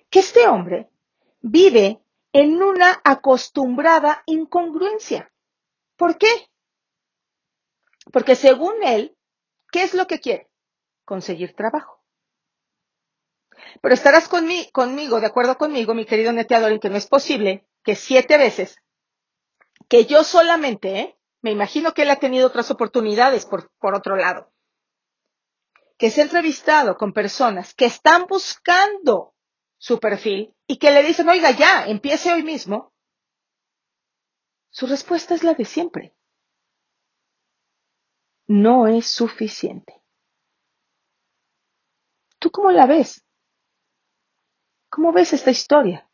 que 0.09 0.19
este 0.19 0.47
hombre 0.47 0.89
vive 1.39 2.01
en 2.33 2.61
una 2.61 3.01
acostumbrada 3.03 4.23
incongruencia. 4.25 5.31
¿Por 5.95 6.17
qué? 6.17 6.27
Porque 8.11 8.35
según 8.35 8.83
él, 8.83 9.15
¿qué 9.71 9.83
es 9.83 9.93
lo 9.93 10.05
que 10.05 10.19
quiere? 10.19 10.49
Conseguir 11.05 11.55
trabajo. 11.55 12.03
Pero 13.81 13.93
estarás 13.93 14.27
conmigo, 14.27 15.19
de 15.19 15.25
acuerdo 15.25 15.57
conmigo, 15.57 15.93
mi 15.93 16.05
querido 16.05 16.33
neteador, 16.33 16.73
en 16.73 16.79
que 16.79 16.89
no 16.89 16.97
es 16.97 17.07
posible 17.07 17.65
que 17.85 17.95
siete 17.95 18.37
veces, 18.37 18.77
que 19.87 20.05
yo 20.05 20.23
solamente, 20.23 20.99
¿eh? 20.99 21.19
me 21.41 21.51
imagino 21.51 21.93
que 21.93 22.01
él 22.01 22.09
ha 22.09 22.19
tenido 22.19 22.47
otras 22.47 22.71
oportunidades 22.71 23.45
por, 23.45 23.71
por 23.77 23.93
otro 23.93 24.15
lado, 24.15 24.51
que 25.97 26.09
se 26.09 26.21
ha 26.21 26.23
entrevistado 26.23 26.97
con 26.97 27.13
personas 27.13 27.75
que 27.75 27.85
están 27.85 28.25
buscando 28.25 29.35
su 29.77 29.99
perfil 29.99 30.55
y 30.67 30.77
que 30.77 30.91
le 30.91 31.03
dicen, 31.03 31.29
oiga, 31.29 31.51
ya, 31.51 31.85
empiece 31.85 32.33
hoy 32.33 32.41
mismo, 32.41 32.91
su 34.71 34.87
respuesta 34.87 35.35
es 35.35 35.43
la 35.43 35.53
de 35.53 35.63
siempre. 35.63 36.15
No 38.47 38.87
es 38.87 39.07
suficiente. 39.07 40.01
¿Tú 42.39 42.49
cómo 42.51 42.71
la 42.71 42.87
ves? 42.87 43.23
¿Cómo 44.89 45.13
ves 45.13 45.33
esta 45.33 45.51
historia? 45.51 46.09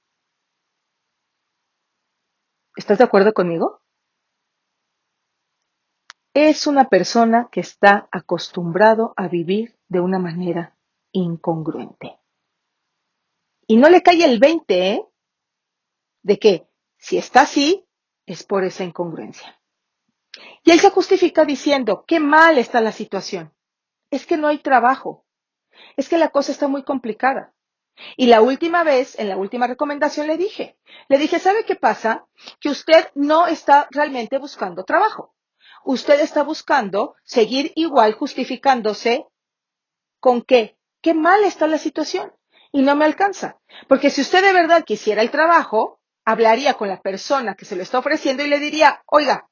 ¿Estás 2.81 2.97
de 2.97 3.03
acuerdo 3.03 3.31
conmigo? 3.31 3.83
Es 6.33 6.65
una 6.65 6.89
persona 6.89 7.47
que 7.51 7.59
está 7.59 8.09
acostumbrado 8.11 9.13
a 9.17 9.27
vivir 9.27 9.77
de 9.88 10.00
una 10.00 10.17
manera 10.17 10.75
incongruente. 11.11 12.17
Y 13.67 13.77
no 13.77 13.88
le 13.88 14.01
cae 14.01 14.25
el 14.25 14.39
20, 14.39 14.93
¿eh? 14.93 15.05
De 16.23 16.39
que 16.39 16.67
si 16.97 17.19
está 17.19 17.41
así, 17.41 17.88
es 18.25 18.43
por 18.43 18.63
esa 18.63 18.83
incongruencia. 18.83 19.61
Y 20.63 20.71
él 20.71 20.79
se 20.79 20.89
justifica 20.89 21.45
diciendo, 21.45 22.03
qué 22.07 22.19
mal 22.19 22.57
está 22.57 22.81
la 22.81 22.91
situación. 22.91 23.53
Es 24.09 24.25
que 24.25 24.38
no 24.38 24.47
hay 24.47 24.57
trabajo. 24.57 25.27
Es 25.97 26.09
que 26.09 26.17
la 26.17 26.29
cosa 26.29 26.51
está 26.51 26.67
muy 26.67 26.83
complicada. 26.83 27.53
Y 28.17 28.27
la 28.27 28.41
última 28.41 28.83
vez, 28.83 29.17
en 29.19 29.29
la 29.29 29.38
última 29.38 29.67
recomendación, 29.67 30.27
le 30.27 30.38
dije, 30.38 30.77
le 31.07 31.17
dije, 31.17 31.39
¿sabe 31.39 31.65
qué 31.65 31.75
pasa? 31.75 32.25
Que 32.60 32.69
usted 32.69 33.10
no 33.15 33.48
está 33.48 33.88
realmente 33.91 34.38
buscando 34.38 34.83
trabajo. 34.83 35.36
Usted 35.83 36.19
está 36.21 36.43
buscando 36.43 37.15
seguir 37.24 37.71
igual 37.75 38.13
justificándose 38.13 39.27
con 40.19 40.41
qué, 40.41 40.77
qué 41.01 41.13
mal 41.13 41.43
está 41.43 41.67
la 41.67 41.77
situación. 41.77 42.33
Y 42.71 42.81
no 42.83 42.95
me 42.95 43.05
alcanza. 43.05 43.60
Porque 43.88 44.10
si 44.10 44.21
usted 44.21 44.41
de 44.41 44.53
verdad 44.53 44.86
quisiera 44.86 45.21
el 45.21 45.31
trabajo, 45.31 46.00
hablaría 46.24 46.75
con 46.75 46.88
la 46.88 47.01
persona 47.01 47.55
que 47.55 47.65
se 47.65 47.75
lo 47.75 47.83
está 47.83 48.00
ofreciendo 48.00 48.43
y 48.43 48.48
le 48.48 48.60
diría, 48.60 49.03
oiga, 49.07 49.50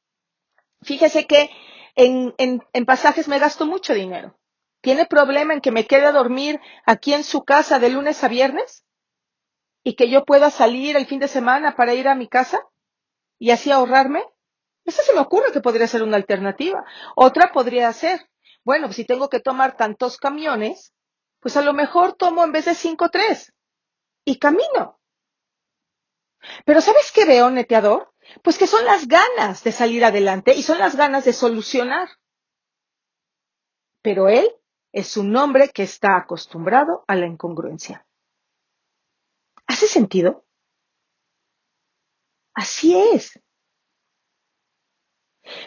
fíjese 0.81 1.27
que 1.27 1.49
en, 1.95 2.33
en, 2.37 2.63
en 2.71 2.85
pasajes 2.85 3.27
me 3.27 3.39
gasto 3.39 3.65
mucho 3.65 3.93
dinero. 3.93 4.38
¿Tiene 4.81 5.05
problema 5.05 5.53
en 5.53 5.61
que 5.61 5.71
me 5.71 5.85
quede 5.85 6.05
a 6.05 6.11
dormir 6.11 6.59
aquí 6.85 7.13
en 7.13 7.23
su 7.23 7.43
casa 7.43 7.79
de 7.79 7.89
lunes 7.89 8.23
a 8.23 8.27
viernes? 8.27 8.85
¿Y 9.83 9.95
que 9.95 10.09
yo 10.09 10.25
pueda 10.25 10.49
salir 10.49 10.95
el 10.95 11.05
fin 11.05 11.19
de 11.19 11.27
semana 11.27 11.75
para 11.75 11.93
ir 11.93 12.07
a 12.07 12.15
mi 12.15 12.27
casa? 12.27 12.61
¿Y 13.37 13.51
así 13.51 13.71
ahorrarme? 13.71 14.23
Esa 14.85 15.03
se 15.03 15.13
me 15.13 15.19
ocurre 15.19 15.51
que 15.51 15.61
podría 15.61 15.87
ser 15.87 16.03
una 16.03 16.17
alternativa. 16.17 16.83
Otra 17.15 17.51
podría 17.51 17.91
ser, 17.93 18.29
bueno, 18.63 18.91
si 18.93 19.05
tengo 19.05 19.29
que 19.29 19.39
tomar 19.39 19.75
tantos 19.75 20.17
camiones, 20.17 20.93
pues 21.39 21.57
a 21.57 21.61
lo 21.61 21.73
mejor 21.73 22.13
tomo 22.13 22.43
en 22.43 22.51
vez 22.51 22.65
de 22.65 22.75
cinco, 22.75 23.09
tres. 23.09 23.53
Y 24.25 24.39
camino. 24.39 24.99
Pero 26.65 26.81
¿sabes 26.81 27.11
qué 27.11 27.25
veo, 27.25 27.49
neteador? 27.49 28.13
Pues 28.43 28.57
que 28.57 28.67
son 28.67 28.85
las 28.85 29.07
ganas 29.07 29.63
de 29.63 29.71
salir 29.71 30.05
adelante 30.05 30.53
y 30.53 30.63
son 30.63 30.79
las 30.79 30.95
ganas 30.95 31.25
de 31.25 31.33
solucionar. 31.33 32.09
Pero 34.01 34.29
él 34.29 34.49
es 34.91 35.17
un 35.17 35.35
hombre 35.35 35.69
que 35.69 35.83
está 35.83 36.17
acostumbrado 36.17 37.03
a 37.07 37.15
la 37.15 37.27
incongruencia. 37.27 38.05
¿Hace 39.67 39.87
sentido? 39.87 40.45
Así 42.53 42.95
es. 42.95 43.39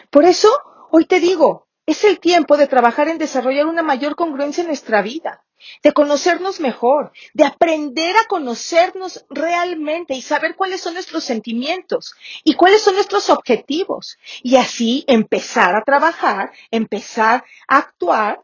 Por 0.09 0.25
eso, 0.25 0.49
hoy 0.91 1.05
te 1.05 1.19
digo, 1.19 1.67
es 1.85 2.03
el 2.03 2.19
tiempo 2.19 2.57
de 2.57 2.67
trabajar 2.67 3.07
en 3.07 3.17
desarrollar 3.17 3.65
una 3.65 3.83
mayor 3.83 4.15
congruencia 4.15 4.61
en 4.61 4.67
nuestra 4.67 5.01
vida, 5.01 5.45
de 5.81 5.93
conocernos 5.93 6.59
mejor, 6.59 7.11
de 7.33 7.45
aprender 7.45 8.15
a 8.17 8.27
conocernos 8.27 9.25
realmente 9.29 10.13
y 10.13 10.21
saber 10.21 10.55
cuáles 10.55 10.81
son 10.81 10.93
nuestros 10.93 11.23
sentimientos 11.23 12.13
y 12.43 12.55
cuáles 12.55 12.81
son 12.81 12.95
nuestros 12.95 13.29
objetivos. 13.29 14.17
Y 14.41 14.55
así 14.57 15.03
empezar 15.07 15.75
a 15.75 15.83
trabajar, 15.83 16.51
empezar 16.71 17.43
a 17.67 17.77
actuar 17.77 18.41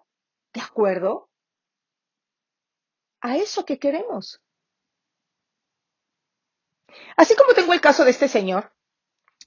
¿De 0.54 0.62
acuerdo? 0.62 1.30
A 3.22 3.38
eso 3.38 3.66
que 3.66 3.80
queremos. 3.80 4.42
Así 7.18 7.36
como 7.36 7.54
tengo 7.54 7.74
el 7.74 7.82
caso 7.82 8.04
de 8.04 8.12
este 8.12 8.28
señor 8.28 8.74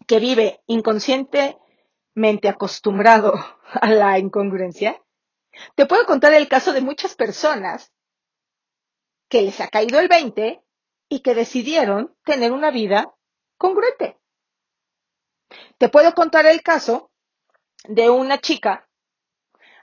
que 0.07 0.19
vive 0.19 0.63
inconscientemente 0.67 2.49
acostumbrado 2.49 3.35
a 3.81 3.91
la 3.91 4.19
incongruencia, 4.19 5.03
te 5.75 5.87
puedo 5.87 6.07
contar 6.07 6.33
el 6.35 6.49
caso 6.49 6.73
de 6.73 6.81
muchas 6.81 7.15
personas 7.15 7.93
que 9.29 9.43
les 9.43 9.61
ha 9.61 9.69
caído 9.69 9.99
el 9.99 10.09
20 10.09 10.63
y 11.09 11.21
que 11.21 11.35
decidieron 11.35 12.17
tener 12.25 12.53
una 12.53 12.71
vida 12.71 13.15
congruente. 13.59 14.19
Te 15.79 15.89
puedo 15.89 16.15
contar 16.15 16.47
el 16.47 16.63
caso 16.63 17.11
de 17.85 18.09
una 18.09 18.39
chica 18.39 18.89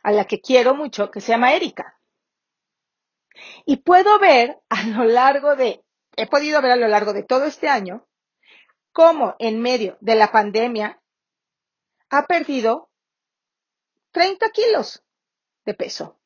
a 0.03 0.11
la 0.11 0.25
que 0.25 0.41
quiero 0.41 0.75
mucho, 0.75 1.11
que 1.11 1.21
se 1.21 1.31
llama 1.31 1.53
Erika. 1.53 1.99
Y 3.65 3.77
puedo 3.77 4.19
ver 4.19 4.59
a 4.69 4.83
lo 4.83 5.03
largo 5.05 5.55
de, 5.55 5.83
he 6.15 6.27
podido 6.27 6.61
ver 6.61 6.71
a 6.71 6.75
lo 6.75 6.87
largo 6.87 7.13
de 7.13 7.23
todo 7.23 7.45
este 7.45 7.67
año, 7.67 8.07
cómo 8.91 9.35
en 9.39 9.61
medio 9.61 9.97
de 10.01 10.15
la 10.15 10.31
pandemia 10.31 11.01
ha 12.09 12.25
perdido 12.25 12.89
30 14.11 14.49
kilos 14.49 15.03
de 15.65 15.73
peso. 15.73 16.19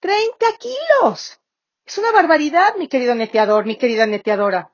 30 0.00 0.46
kilos. 0.58 1.40
Es 1.84 1.98
una 1.98 2.12
barbaridad, 2.12 2.76
mi 2.76 2.88
querido 2.88 3.14
neteador, 3.14 3.66
mi 3.66 3.76
querida 3.76 4.06
neteadora. 4.06 4.72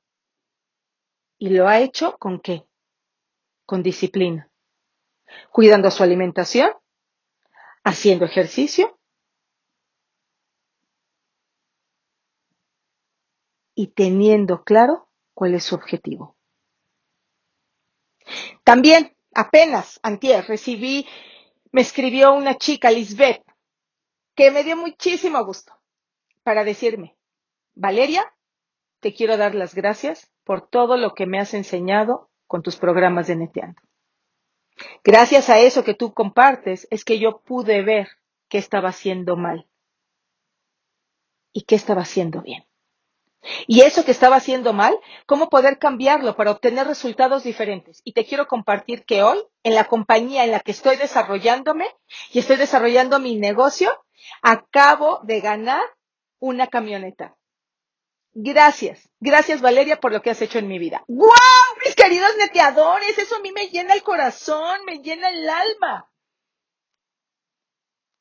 ¿Y 1.38 1.50
lo 1.50 1.68
ha 1.68 1.78
hecho 1.78 2.16
con 2.18 2.40
qué? 2.40 2.66
Con 3.64 3.82
disciplina 3.82 4.49
cuidando 5.52 5.90
su 5.90 6.02
alimentación, 6.02 6.70
haciendo 7.84 8.24
ejercicio 8.24 8.98
y 13.74 13.88
teniendo 13.88 14.62
claro 14.64 15.08
cuál 15.34 15.54
es 15.54 15.64
su 15.64 15.74
objetivo. 15.74 16.36
También, 18.64 19.16
apenas, 19.34 19.98
antier, 20.02 20.44
recibí, 20.46 21.06
me 21.72 21.80
escribió 21.80 22.34
una 22.34 22.58
chica, 22.58 22.90
Lisbeth, 22.90 23.42
que 24.34 24.50
me 24.50 24.64
dio 24.64 24.76
muchísimo 24.76 25.44
gusto 25.44 25.72
para 26.42 26.64
decirme, 26.64 27.16
Valeria, 27.74 28.24
te 29.00 29.14
quiero 29.14 29.36
dar 29.36 29.54
las 29.54 29.74
gracias 29.74 30.30
por 30.44 30.68
todo 30.68 30.96
lo 30.96 31.14
que 31.14 31.26
me 31.26 31.40
has 31.40 31.54
enseñado 31.54 32.30
con 32.46 32.62
tus 32.62 32.76
programas 32.76 33.26
de 33.28 33.36
Neteando. 33.36 33.80
Gracias 35.04 35.50
a 35.50 35.58
eso 35.58 35.84
que 35.84 35.94
tú 35.94 36.12
compartes 36.14 36.86
es 36.90 37.04
que 37.04 37.18
yo 37.18 37.40
pude 37.40 37.82
ver 37.82 38.08
qué 38.48 38.58
estaba 38.58 38.90
haciendo 38.90 39.36
mal 39.36 39.66
y 41.52 41.62
qué 41.62 41.74
estaba 41.74 42.02
haciendo 42.02 42.42
bien. 42.42 42.64
Y 43.66 43.80
eso 43.80 44.04
que 44.04 44.10
estaba 44.10 44.36
haciendo 44.36 44.72
mal, 44.72 44.98
cómo 45.26 45.48
poder 45.48 45.78
cambiarlo 45.78 46.36
para 46.36 46.50
obtener 46.50 46.86
resultados 46.86 47.42
diferentes. 47.42 48.02
Y 48.04 48.12
te 48.12 48.26
quiero 48.26 48.46
compartir 48.46 49.04
que 49.04 49.22
hoy, 49.22 49.38
en 49.62 49.74
la 49.74 49.84
compañía 49.84 50.44
en 50.44 50.50
la 50.50 50.60
que 50.60 50.72
estoy 50.72 50.96
desarrollándome 50.96 51.86
y 52.32 52.40
estoy 52.40 52.56
desarrollando 52.56 53.18
mi 53.18 53.36
negocio, 53.36 53.90
acabo 54.42 55.20
de 55.22 55.40
ganar 55.40 55.82
una 56.38 56.66
camioneta. 56.66 57.36
Gracias, 58.42 59.11
gracias 59.20 59.61
Valeria 59.61 60.00
por 60.00 60.12
lo 60.12 60.22
que 60.22 60.31
has 60.31 60.40
hecho 60.40 60.59
en 60.59 60.66
mi 60.66 60.79
vida. 60.79 61.05
¡Guau! 61.07 61.31
Mis 61.85 61.94
queridos 61.94 62.31
neteadores, 62.38 63.18
eso 63.18 63.37
a 63.37 63.40
mí 63.40 63.53
me 63.53 63.68
llena 63.68 63.92
el 63.92 64.03
corazón, 64.03 64.83
me 64.87 65.03
llena 65.03 65.29
el 65.29 65.46
alma. 65.46 66.11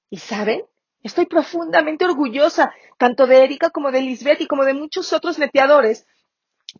¿Y 0.09 0.17
saben? 0.17 0.65
Estoy 1.03 1.25
profundamente 1.25 2.03
orgullosa 2.03 2.73
tanto 2.97 3.27
de 3.27 3.45
Erika 3.45 3.69
como 3.69 3.91
de 3.91 4.01
Lisbeth 4.01 4.41
y 4.41 4.47
como 4.47 4.65
de 4.65 4.73
muchos 4.73 5.13
otros 5.13 5.39
neteadores 5.39 6.05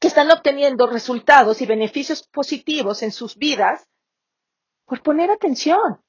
que 0.02 0.10
están 0.10 0.30
obteniendo 0.32 0.88
resultados 0.88 1.62
y 1.62 1.66
beneficios 1.66 2.28
positivos 2.28 3.04
en 3.04 3.14
sus 3.14 3.38
vidas 3.38 3.88
por 4.84 5.02
poner 5.02 5.32
atención, 5.32 6.04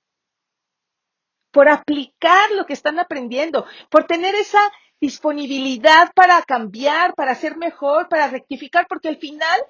por 1.53 1.69
aplicar 1.69 2.51
lo 2.51 2.66
que 2.66 2.73
están 2.73 2.99
aprendiendo, 2.99 3.66
por 3.88 4.09
tener 4.09 4.35
esa 4.35 4.61
disponibilidad 5.01 6.13
para 6.15 6.43
cambiar, 6.43 7.15
para 7.15 7.35
ser 7.35 7.57
mejor, 7.57 8.09
para 8.09 8.29
rectificar, 8.29 8.87
porque 8.89 9.09
al 9.09 9.17
final, 9.17 9.61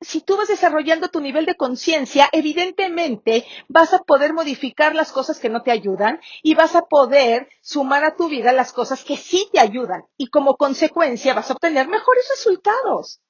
si 0.00 0.20
tú 0.20 0.36
vas 0.36 0.48
desarrollando 0.48 1.08
tu 1.08 1.20
nivel 1.20 1.46
de 1.46 1.56
conciencia, 1.56 2.28
evidentemente 2.32 3.44
vas 3.68 3.92
a 3.92 3.98
poder 3.98 4.32
modificar 4.32 4.94
las 4.94 5.10
cosas 5.10 5.40
que 5.40 5.48
no 5.48 5.62
te 5.62 5.72
ayudan 5.72 6.20
y 6.42 6.54
vas 6.54 6.76
a 6.76 6.82
poder 6.82 7.48
sumar 7.60 8.04
a 8.04 8.14
tu 8.14 8.28
vida 8.28 8.52
las 8.52 8.72
cosas 8.72 9.04
que 9.04 9.16
sí 9.16 9.48
te 9.52 9.60
ayudan 9.60 10.04
y 10.16 10.28
como 10.28 10.56
consecuencia 10.56 11.34
vas 11.34 11.50
a 11.50 11.54
obtener 11.54 11.88
mejores 11.88 12.26
resultados. 12.30 13.20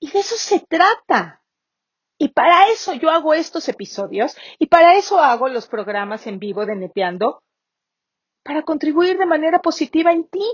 Y 0.00 0.10
de 0.10 0.20
eso 0.20 0.36
se 0.36 0.60
trata. 0.60 1.42
Y 2.18 2.28
para 2.28 2.68
eso 2.70 2.94
yo 2.94 3.10
hago 3.10 3.34
estos 3.34 3.68
episodios 3.68 4.36
y 4.58 4.66
para 4.66 4.96
eso 4.96 5.20
hago 5.20 5.48
los 5.48 5.66
programas 5.66 6.26
en 6.26 6.38
vivo 6.38 6.64
de 6.64 6.74
Neteando, 6.74 7.42
para 8.46 8.62
contribuir 8.62 9.18
de 9.18 9.26
manera 9.26 9.60
positiva 9.60 10.12
en 10.12 10.28
ti. 10.28 10.46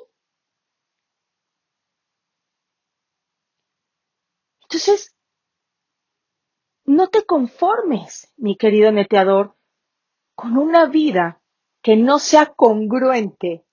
Entonces, 4.62 5.14
no 6.86 7.08
te 7.08 7.26
conformes, 7.26 8.32
mi 8.36 8.56
querido 8.56 8.90
neteador, 8.90 9.54
con 10.34 10.56
una 10.56 10.86
vida 10.86 11.42
que 11.82 11.96
no 11.96 12.18
sea 12.18 12.46
congruente 12.46 13.66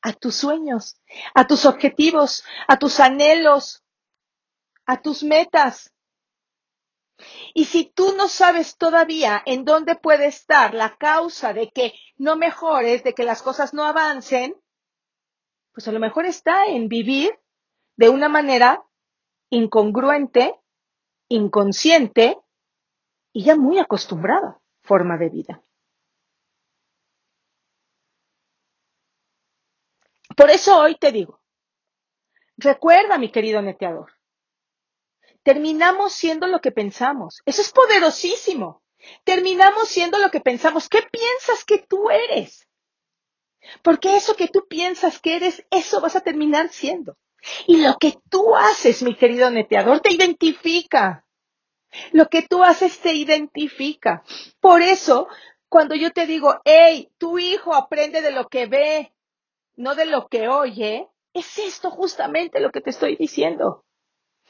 a 0.00 0.14
tus 0.14 0.36
sueños, 0.36 0.98
a 1.34 1.46
tus 1.46 1.66
objetivos, 1.66 2.42
a 2.66 2.78
tus 2.78 2.98
anhelos, 2.98 3.84
a 4.86 5.02
tus 5.02 5.22
metas. 5.22 5.92
Y 7.54 7.66
si 7.66 7.84
tú 7.84 8.14
no 8.16 8.28
sabes 8.28 8.76
todavía 8.76 9.42
en 9.44 9.64
dónde 9.64 9.96
puede 9.96 10.26
estar 10.26 10.74
la 10.74 10.96
causa 10.96 11.52
de 11.52 11.70
que 11.70 11.94
no 12.16 12.36
mejores, 12.36 13.02
de 13.04 13.14
que 13.14 13.24
las 13.24 13.42
cosas 13.42 13.74
no 13.74 13.84
avancen, 13.84 14.54
pues 15.72 15.86
a 15.88 15.92
lo 15.92 16.00
mejor 16.00 16.26
está 16.26 16.66
en 16.66 16.88
vivir 16.88 17.38
de 17.96 18.08
una 18.08 18.28
manera 18.28 18.84
incongruente, 19.50 20.54
inconsciente 21.28 22.38
y 23.32 23.44
ya 23.44 23.56
muy 23.56 23.78
acostumbrada 23.78 24.60
forma 24.82 25.16
de 25.16 25.28
vida. 25.28 25.62
Por 30.36 30.50
eso 30.50 30.78
hoy 30.78 30.96
te 30.96 31.12
digo, 31.12 31.40
recuerda, 32.56 33.18
mi 33.18 33.30
querido 33.30 33.60
neteador, 33.60 34.12
terminamos 35.42 36.12
siendo 36.12 36.46
lo 36.46 36.60
que 36.60 36.72
pensamos. 36.72 37.40
Eso 37.44 37.62
es 37.62 37.72
poderosísimo. 37.72 38.82
Terminamos 39.24 39.88
siendo 39.88 40.18
lo 40.18 40.30
que 40.30 40.40
pensamos. 40.40 40.88
¿Qué 40.88 41.00
piensas 41.10 41.64
que 41.64 41.78
tú 41.78 42.10
eres? 42.10 42.68
Porque 43.82 44.16
eso 44.16 44.34
que 44.34 44.48
tú 44.48 44.66
piensas 44.68 45.18
que 45.20 45.36
eres, 45.36 45.64
eso 45.70 46.00
vas 46.00 46.16
a 46.16 46.20
terminar 46.20 46.70
siendo. 46.70 47.16
Y 47.66 47.78
lo 47.78 47.96
que 47.98 48.18
tú 48.28 48.56
haces, 48.56 49.02
mi 49.02 49.14
querido 49.14 49.50
neteador, 49.50 50.00
te 50.00 50.12
identifica. 50.12 51.24
Lo 52.12 52.28
que 52.28 52.42
tú 52.42 52.62
haces 52.62 53.00
te 53.00 53.14
identifica. 53.14 54.22
Por 54.60 54.82
eso, 54.82 55.28
cuando 55.68 55.94
yo 55.94 56.12
te 56.12 56.26
digo, 56.26 56.60
hey, 56.64 57.10
tu 57.18 57.38
hijo 57.38 57.74
aprende 57.74 58.20
de 58.20 58.32
lo 58.32 58.48
que 58.48 58.66
ve, 58.66 59.12
no 59.76 59.94
de 59.94 60.06
lo 60.06 60.28
que 60.28 60.48
oye, 60.48 61.08
es 61.32 61.58
esto 61.58 61.90
justamente 61.90 62.60
lo 62.60 62.70
que 62.70 62.80
te 62.80 62.90
estoy 62.90 63.16
diciendo. 63.16 63.84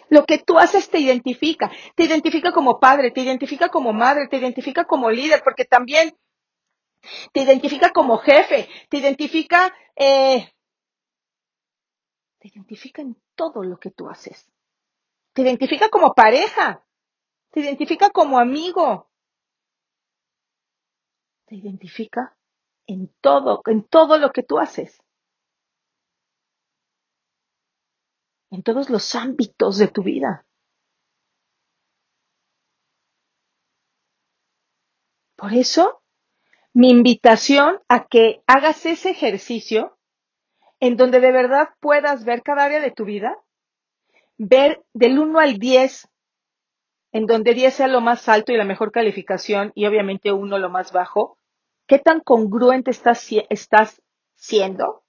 Lo 0.08 0.24
que 0.24 0.38
tú 0.38 0.58
haces 0.58 0.88
te 0.90 0.98
identifica, 0.98 1.70
te 1.94 2.04
identifica 2.04 2.52
como 2.52 2.80
padre, 2.80 3.10
te 3.10 3.20
identifica 3.20 3.68
como 3.68 3.92
madre, 3.92 4.28
te 4.28 4.38
identifica 4.38 4.84
como 4.84 5.10
líder, 5.10 5.42
porque 5.44 5.64
también 5.64 6.16
te 7.32 7.42
identifica 7.42 7.90
como 7.90 8.18
jefe, 8.18 8.68
te 8.88 8.98
identifica, 8.98 9.74
eh, 9.96 10.52
te 12.38 12.48
identifica 12.48 13.02
en 13.02 13.16
todo 13.34 13.62
lo 13.62 13.78
que 13.78 13.90
tú 13.90 14.08
haces. 14.08 14.50
Te 15.32 15.42
identifica 15.42 15.88
como 15.88 16.12
pareja, 16.14 16.84
te 17.50 17.60
identifica 17.60 18.10
como 18.10 18.38
amigo, 18.38 19.08
te 21.46 21.56
identifica 21.56 22.36
en 22.86 23.12
todo, 23.20 23.62
en 23.66 23.82
todo 23.84 24.18
lo 24.18 24.30
que 24.32 24.42
tú 24.42 24.58
haces. 24.58 25.00
En 28.50 28.62
todos 28.62 28.90
los 28.90 29.14
ámbitos 29.14 29.78
de 29.78 29.88
tu 29.88 30.02
vida. 30.02 30.44
Por 35.36 35.54
eso, 35.54 36.02
mi 36.74 36.90
invitación 36.90 37.80
a 37.88 38.06
que 38.06 38.42
hagas 38.46 38.84
ese 38.86 39.10
ejercicio 39.10 39.96
en 40.80 40.96
donde 40.96 41.20
de 41.20 41.32
verdad 41.32 41.70
puedas 41.80 42.24
ver 42.24 42.42
cada 42.42 42.64
área 42.64 42.80
de 42.80 42.90
tu 42.90 43.04
vida, 43.04 43.38
ver 44.38 44.82
del 44.92 45.18
1 45.18 45.38
al 45.38 45.58
10, 45.58 46.08
en 47.12 47.26
donde 47.26 47.54
10 47.54 47.74
sea 47.74 47.88
lo 47.88 48.00
más 48.00 48.28
alto 48.28 48.52
y 48.52 48.56
la 48.56 48.64
mejor 48.64 48.92
calificación 48.92 49.72
y 49.74 49.86
obviamente 49.86 50.32
1 50.32 50.58
lo 50.58 50.70
más 50.70 50.92
bajo, 50.92 51.36
¿qué 51.86 51.98
tan 51.98 52.20
congruente 52.20 52.90
estás, 52.90 53.26
estás 53.48 54.02
siendo? 54.36 55.02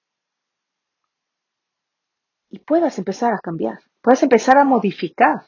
Y 2.52 2.60
puedas 2.60 2.98
empezar 2.98 3.34
a 3.34 3.40
cambiar, 3.40 3.80
puedas 4.02 4.22
empezar 4.22 4.58
a 4.58 4.66
modificar, 4.66 5.48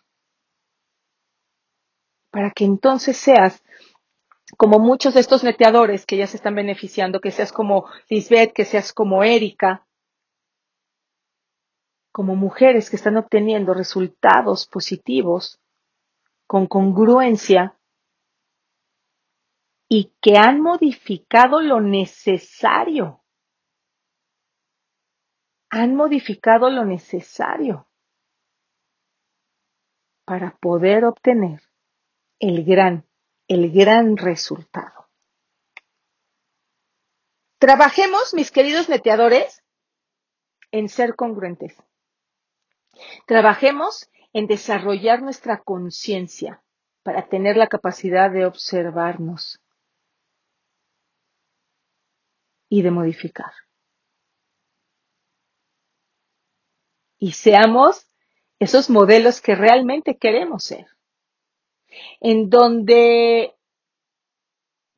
para 2.31 2.49
que 2.49 2.65
entonces 2.65 3.17
seas 3.17 3.61
como 4.57 4.79
muchos 4.79 5.13
de 5.13 5.19
estos 5.19 5.43
neteadores 5.43 6.05
que 6.05 6.17
ya 6.17 6.25
se 6.25 6.37
están 6.37 6.55
beneficiando, 6.55 7.19
que 7.19 7.31
seas 7.31 7.51
como 7.51 7.85
Lisbeth, 8.09 8.53
que 8.53 8.65
seas 8.65 8.93
como 8.93 9.23
Erika, 9.23 9.85
como 12.11 12.35
mujeres 12.35 12.89
que 12.89 12.95
están 12.95 13.17
obteniendo 13.17 13.73
resultados 13.73 14.67
positivos 14.67 15.59
con 16.47 16.67
congruencia 16.67 17.77
y 19.89 20.13
que 20.21 20.37
han 20.37 20.61
modificado 20.61 21.61
lo 21.61 21.81
necesario 21.81 23.22
han 25.75 25.95
modificado 25.95 26.69
lo 26.69 26.85
necesario 26.85 27.87
para 30.23 30.55
poder 30.57 31.03
obtener 31.03 31.63
el 32.39 32.63
gran, 32.63 33.07
el 33.47 33.71
gran 33.71 34.17
resultado. 34.17 35.09
Trabajemos, 37.57 38.35
mis 38.35 38.51
queridos 38.51 38.87
neteadores, 38.87 39.63
en 40.69 40.89
ser 40.89 41.15
congruentes. 41.15 41.75
Trabajemos 43.25 44.11
en 44.31 44.45
desarrollar 44.45 45.23
nuestra 45.23 45.63
conciencia 45.63 46.63
para 47.01 47.27
tener 47.29 47.57
la 47.57 47.65
capacidad 47.65 48.29
de 48.29 48.45
observarnos 48.45 49.59
y 52.69 52.83
de 52.83 52.91
modificar. 52.91 53.53
Y 57.23 57.31
seamos 57.31 58.05
esos 58.59 58.89
modelos 58.89 59.39
que 59.39 59.55
realmente 59.55 60.17
queremos 60.17 60.65
ser, 60.65 60.87
en 62.19 62.49
donde 62.49 63.55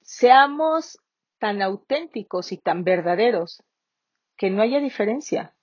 seamos 0.02 0.98
tan 1.38 1.62
auténticos 1.62 2.52
y 2.52 2.58
tan 2.58 2.84
verdaderos 2.84 3.62
que 4.38 4.50
no 4.50 4.64
haya 4.64 4.80
diferencia 4.80 5.56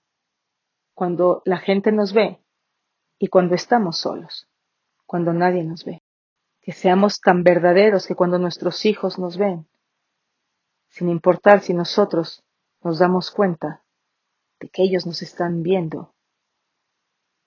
cuando 0.95 1.43
la 1.47 1.59
gente 1.59 1.91
nos 1.91 2.13
ve 2.13 2.39
y 3.19 3.27
cuando 3.27 3.57
estamos 3.57 3.99
solos, 3.99 4.49
cuando 5.05 5.33
nadie 5.33 5.65
nos 5.65 5.85
ve. 5.85 6.05
Que 6.61 6.71
seamos 6.71 7.21
tan 7.21 7.43
verdaderos 7.43 8.07
que 8.07 8.15
cuando 8.15 8.39
nuestros 8.39 8.85
hijos 8.85 9.19
nos 9.19 9.37
ven, 9.37 9.67
sin 10.91 11.09
importar 11.09 11.61
si 11.61 11.75
nosotros 11.75 12.45
nos 12.85 13.01
damos 13.01 13.33
cuenta 13.33 13.83
de 14.61 14.69
que 14.69 14.85
ellos 14.85 15.07
nos 15.07 15.23
están 15.23 15.65
viendo, 15.65 16.12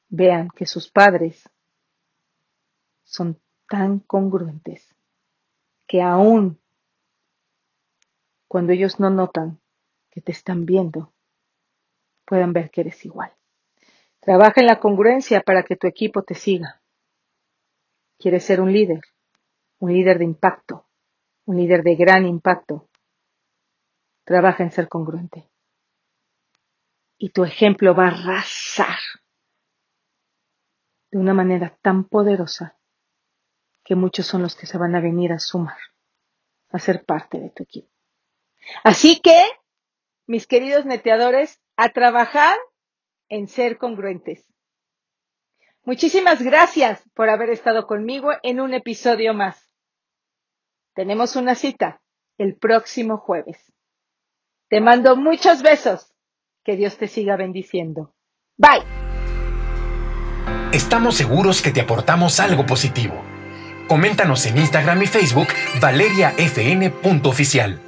vean 0.10 0.50
que 0.50 0.66
sus 0.66 0.90
padres 0.90 1.50
son 3.04 3.40
tan 3.68 4.00
congruentes 4.00 4.96
que 5.88 6.02
aún 6.02 6.60
cuando 8.48 8.74
ellos 8.74 9.00
no 9.00 9.10
notan 9.10 9.60
que 10.10 10.22
te 10.22 10.32
están 10.32 10.66
viendo, 10.66 11.14
puedan 12.26 12.54
ver 12.54 12.72
que 12.72 12.82
eres 12.82 13.04
igual. 13.06 13.34
Trabaja 14.20 14.62
en 14.62 14.68
la 14.68 14.80
congruencia 14.80 15.42
para 15.42 15.64
que 15.64 15.76
tu 15.76 15.88
equipo 15.88 16.24
te 16.24 16.36
siga. 16.36 16.82
¿Quieres 18.18 18.44
ser 18.46 18.62
un 18.62 18.72
líder? 18.72 19.02
Un 19.80 19.94
líder 19.94 20.20
de 20.20 20.26
impacto, 20.26 20.88
un 21.46 21.58
líder 21.58 21.84
de 21.84 21.96
gran 21.96 22.26
impacto. 22.26 22.88
Trabaja 24.24 24.64
en 24.64 24.72
ser 24.72 24.88
congruente. 24.88 25.50
Y 27.18 27.30
tu 27.30 27.44
ejemplo 27.44 27.94
va 27.94 28.06
a 28.06 28.12
arrasar 28.12 28.98
de 31.16 31.22
una 31.22 31.34
manera 31.34 31.78
tan 31.82 32.04
poderosa 32.04 32.78
que 33.86 33.96
muchos 33.96 34.26
son 34.26 34.42
los 34.42 34.54
que 34.54 34.66
se 34.66 34.78
van 34.78 34.96
a 34.96 35.00
venir 35.00 35.32
a 35.32 35.40
sumar, 35.40 35.78
a 36.72 36.78
ser 36.78 37.06
parte 37.06 37.40
de 37.40 37.52
tu 37.52 37.64
equipo. 37.64 37.88
Así 38.84 39.22
que, 39.22 39.42
mis 40.28 40.46
queridos 40.46 40.86
neteadores, 40.86 41.62
a 41.78 41.88
trabajar 41.88 42.58
en 43.30 43.48
ser 43.48 43.78
congruentes. 43.78 44.46
Muchísimas 45.84 46.42
gracias 46.42 47.02
por 47.14 47.30
haber 47.30 47.50
estado 47.50 47.88
conmigo 47.88 48.32
en 48.44 48.60
un 48.60 48.74
episodio 48.74 49.34
más. 49.34 49.72
Tenemos 50.96 51.38
una 51.38 51.56
cita 51.56 52.02
el 52.38 52.58
próximo 52.58 53.20
jueves. 53.20 53.72
Te 54.68 54.82
mando 54.82 55.16
muchos 55.16 55.62
besos. 55.62 56.12
Que 56.66 56.76
Dios 56.76 56.98
te 56.98 57.08
siga 57.08 57.38
bendiciendo. 57.38 58.14
Bye. 58.58 59.05
Estamos 60.76 61.16
seguros 61.16 61.62
que 61.62 61.72
te 61.72 61.80
aportamos 61.80 62.42
algo 62.42 62.66
positivo. 62.66 63.24
Coméntanos 63.88 64.46
en 64.46 64.58
Instagram 64.58 65.02
y 65.04 65.08
Facebook 65.08 65.48
valeriafn.oficial. 65.80 67.80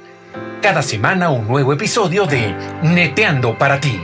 Cada 0.62 0.80
semana 0.80 1.28
un 1.28 1.46
nuevo 1.46 1.74
episodio 1.74 2.24
de 2.24 2.56
Neteando 2.82 3.58
para 3.58 3.78
ti. 3.78 4.00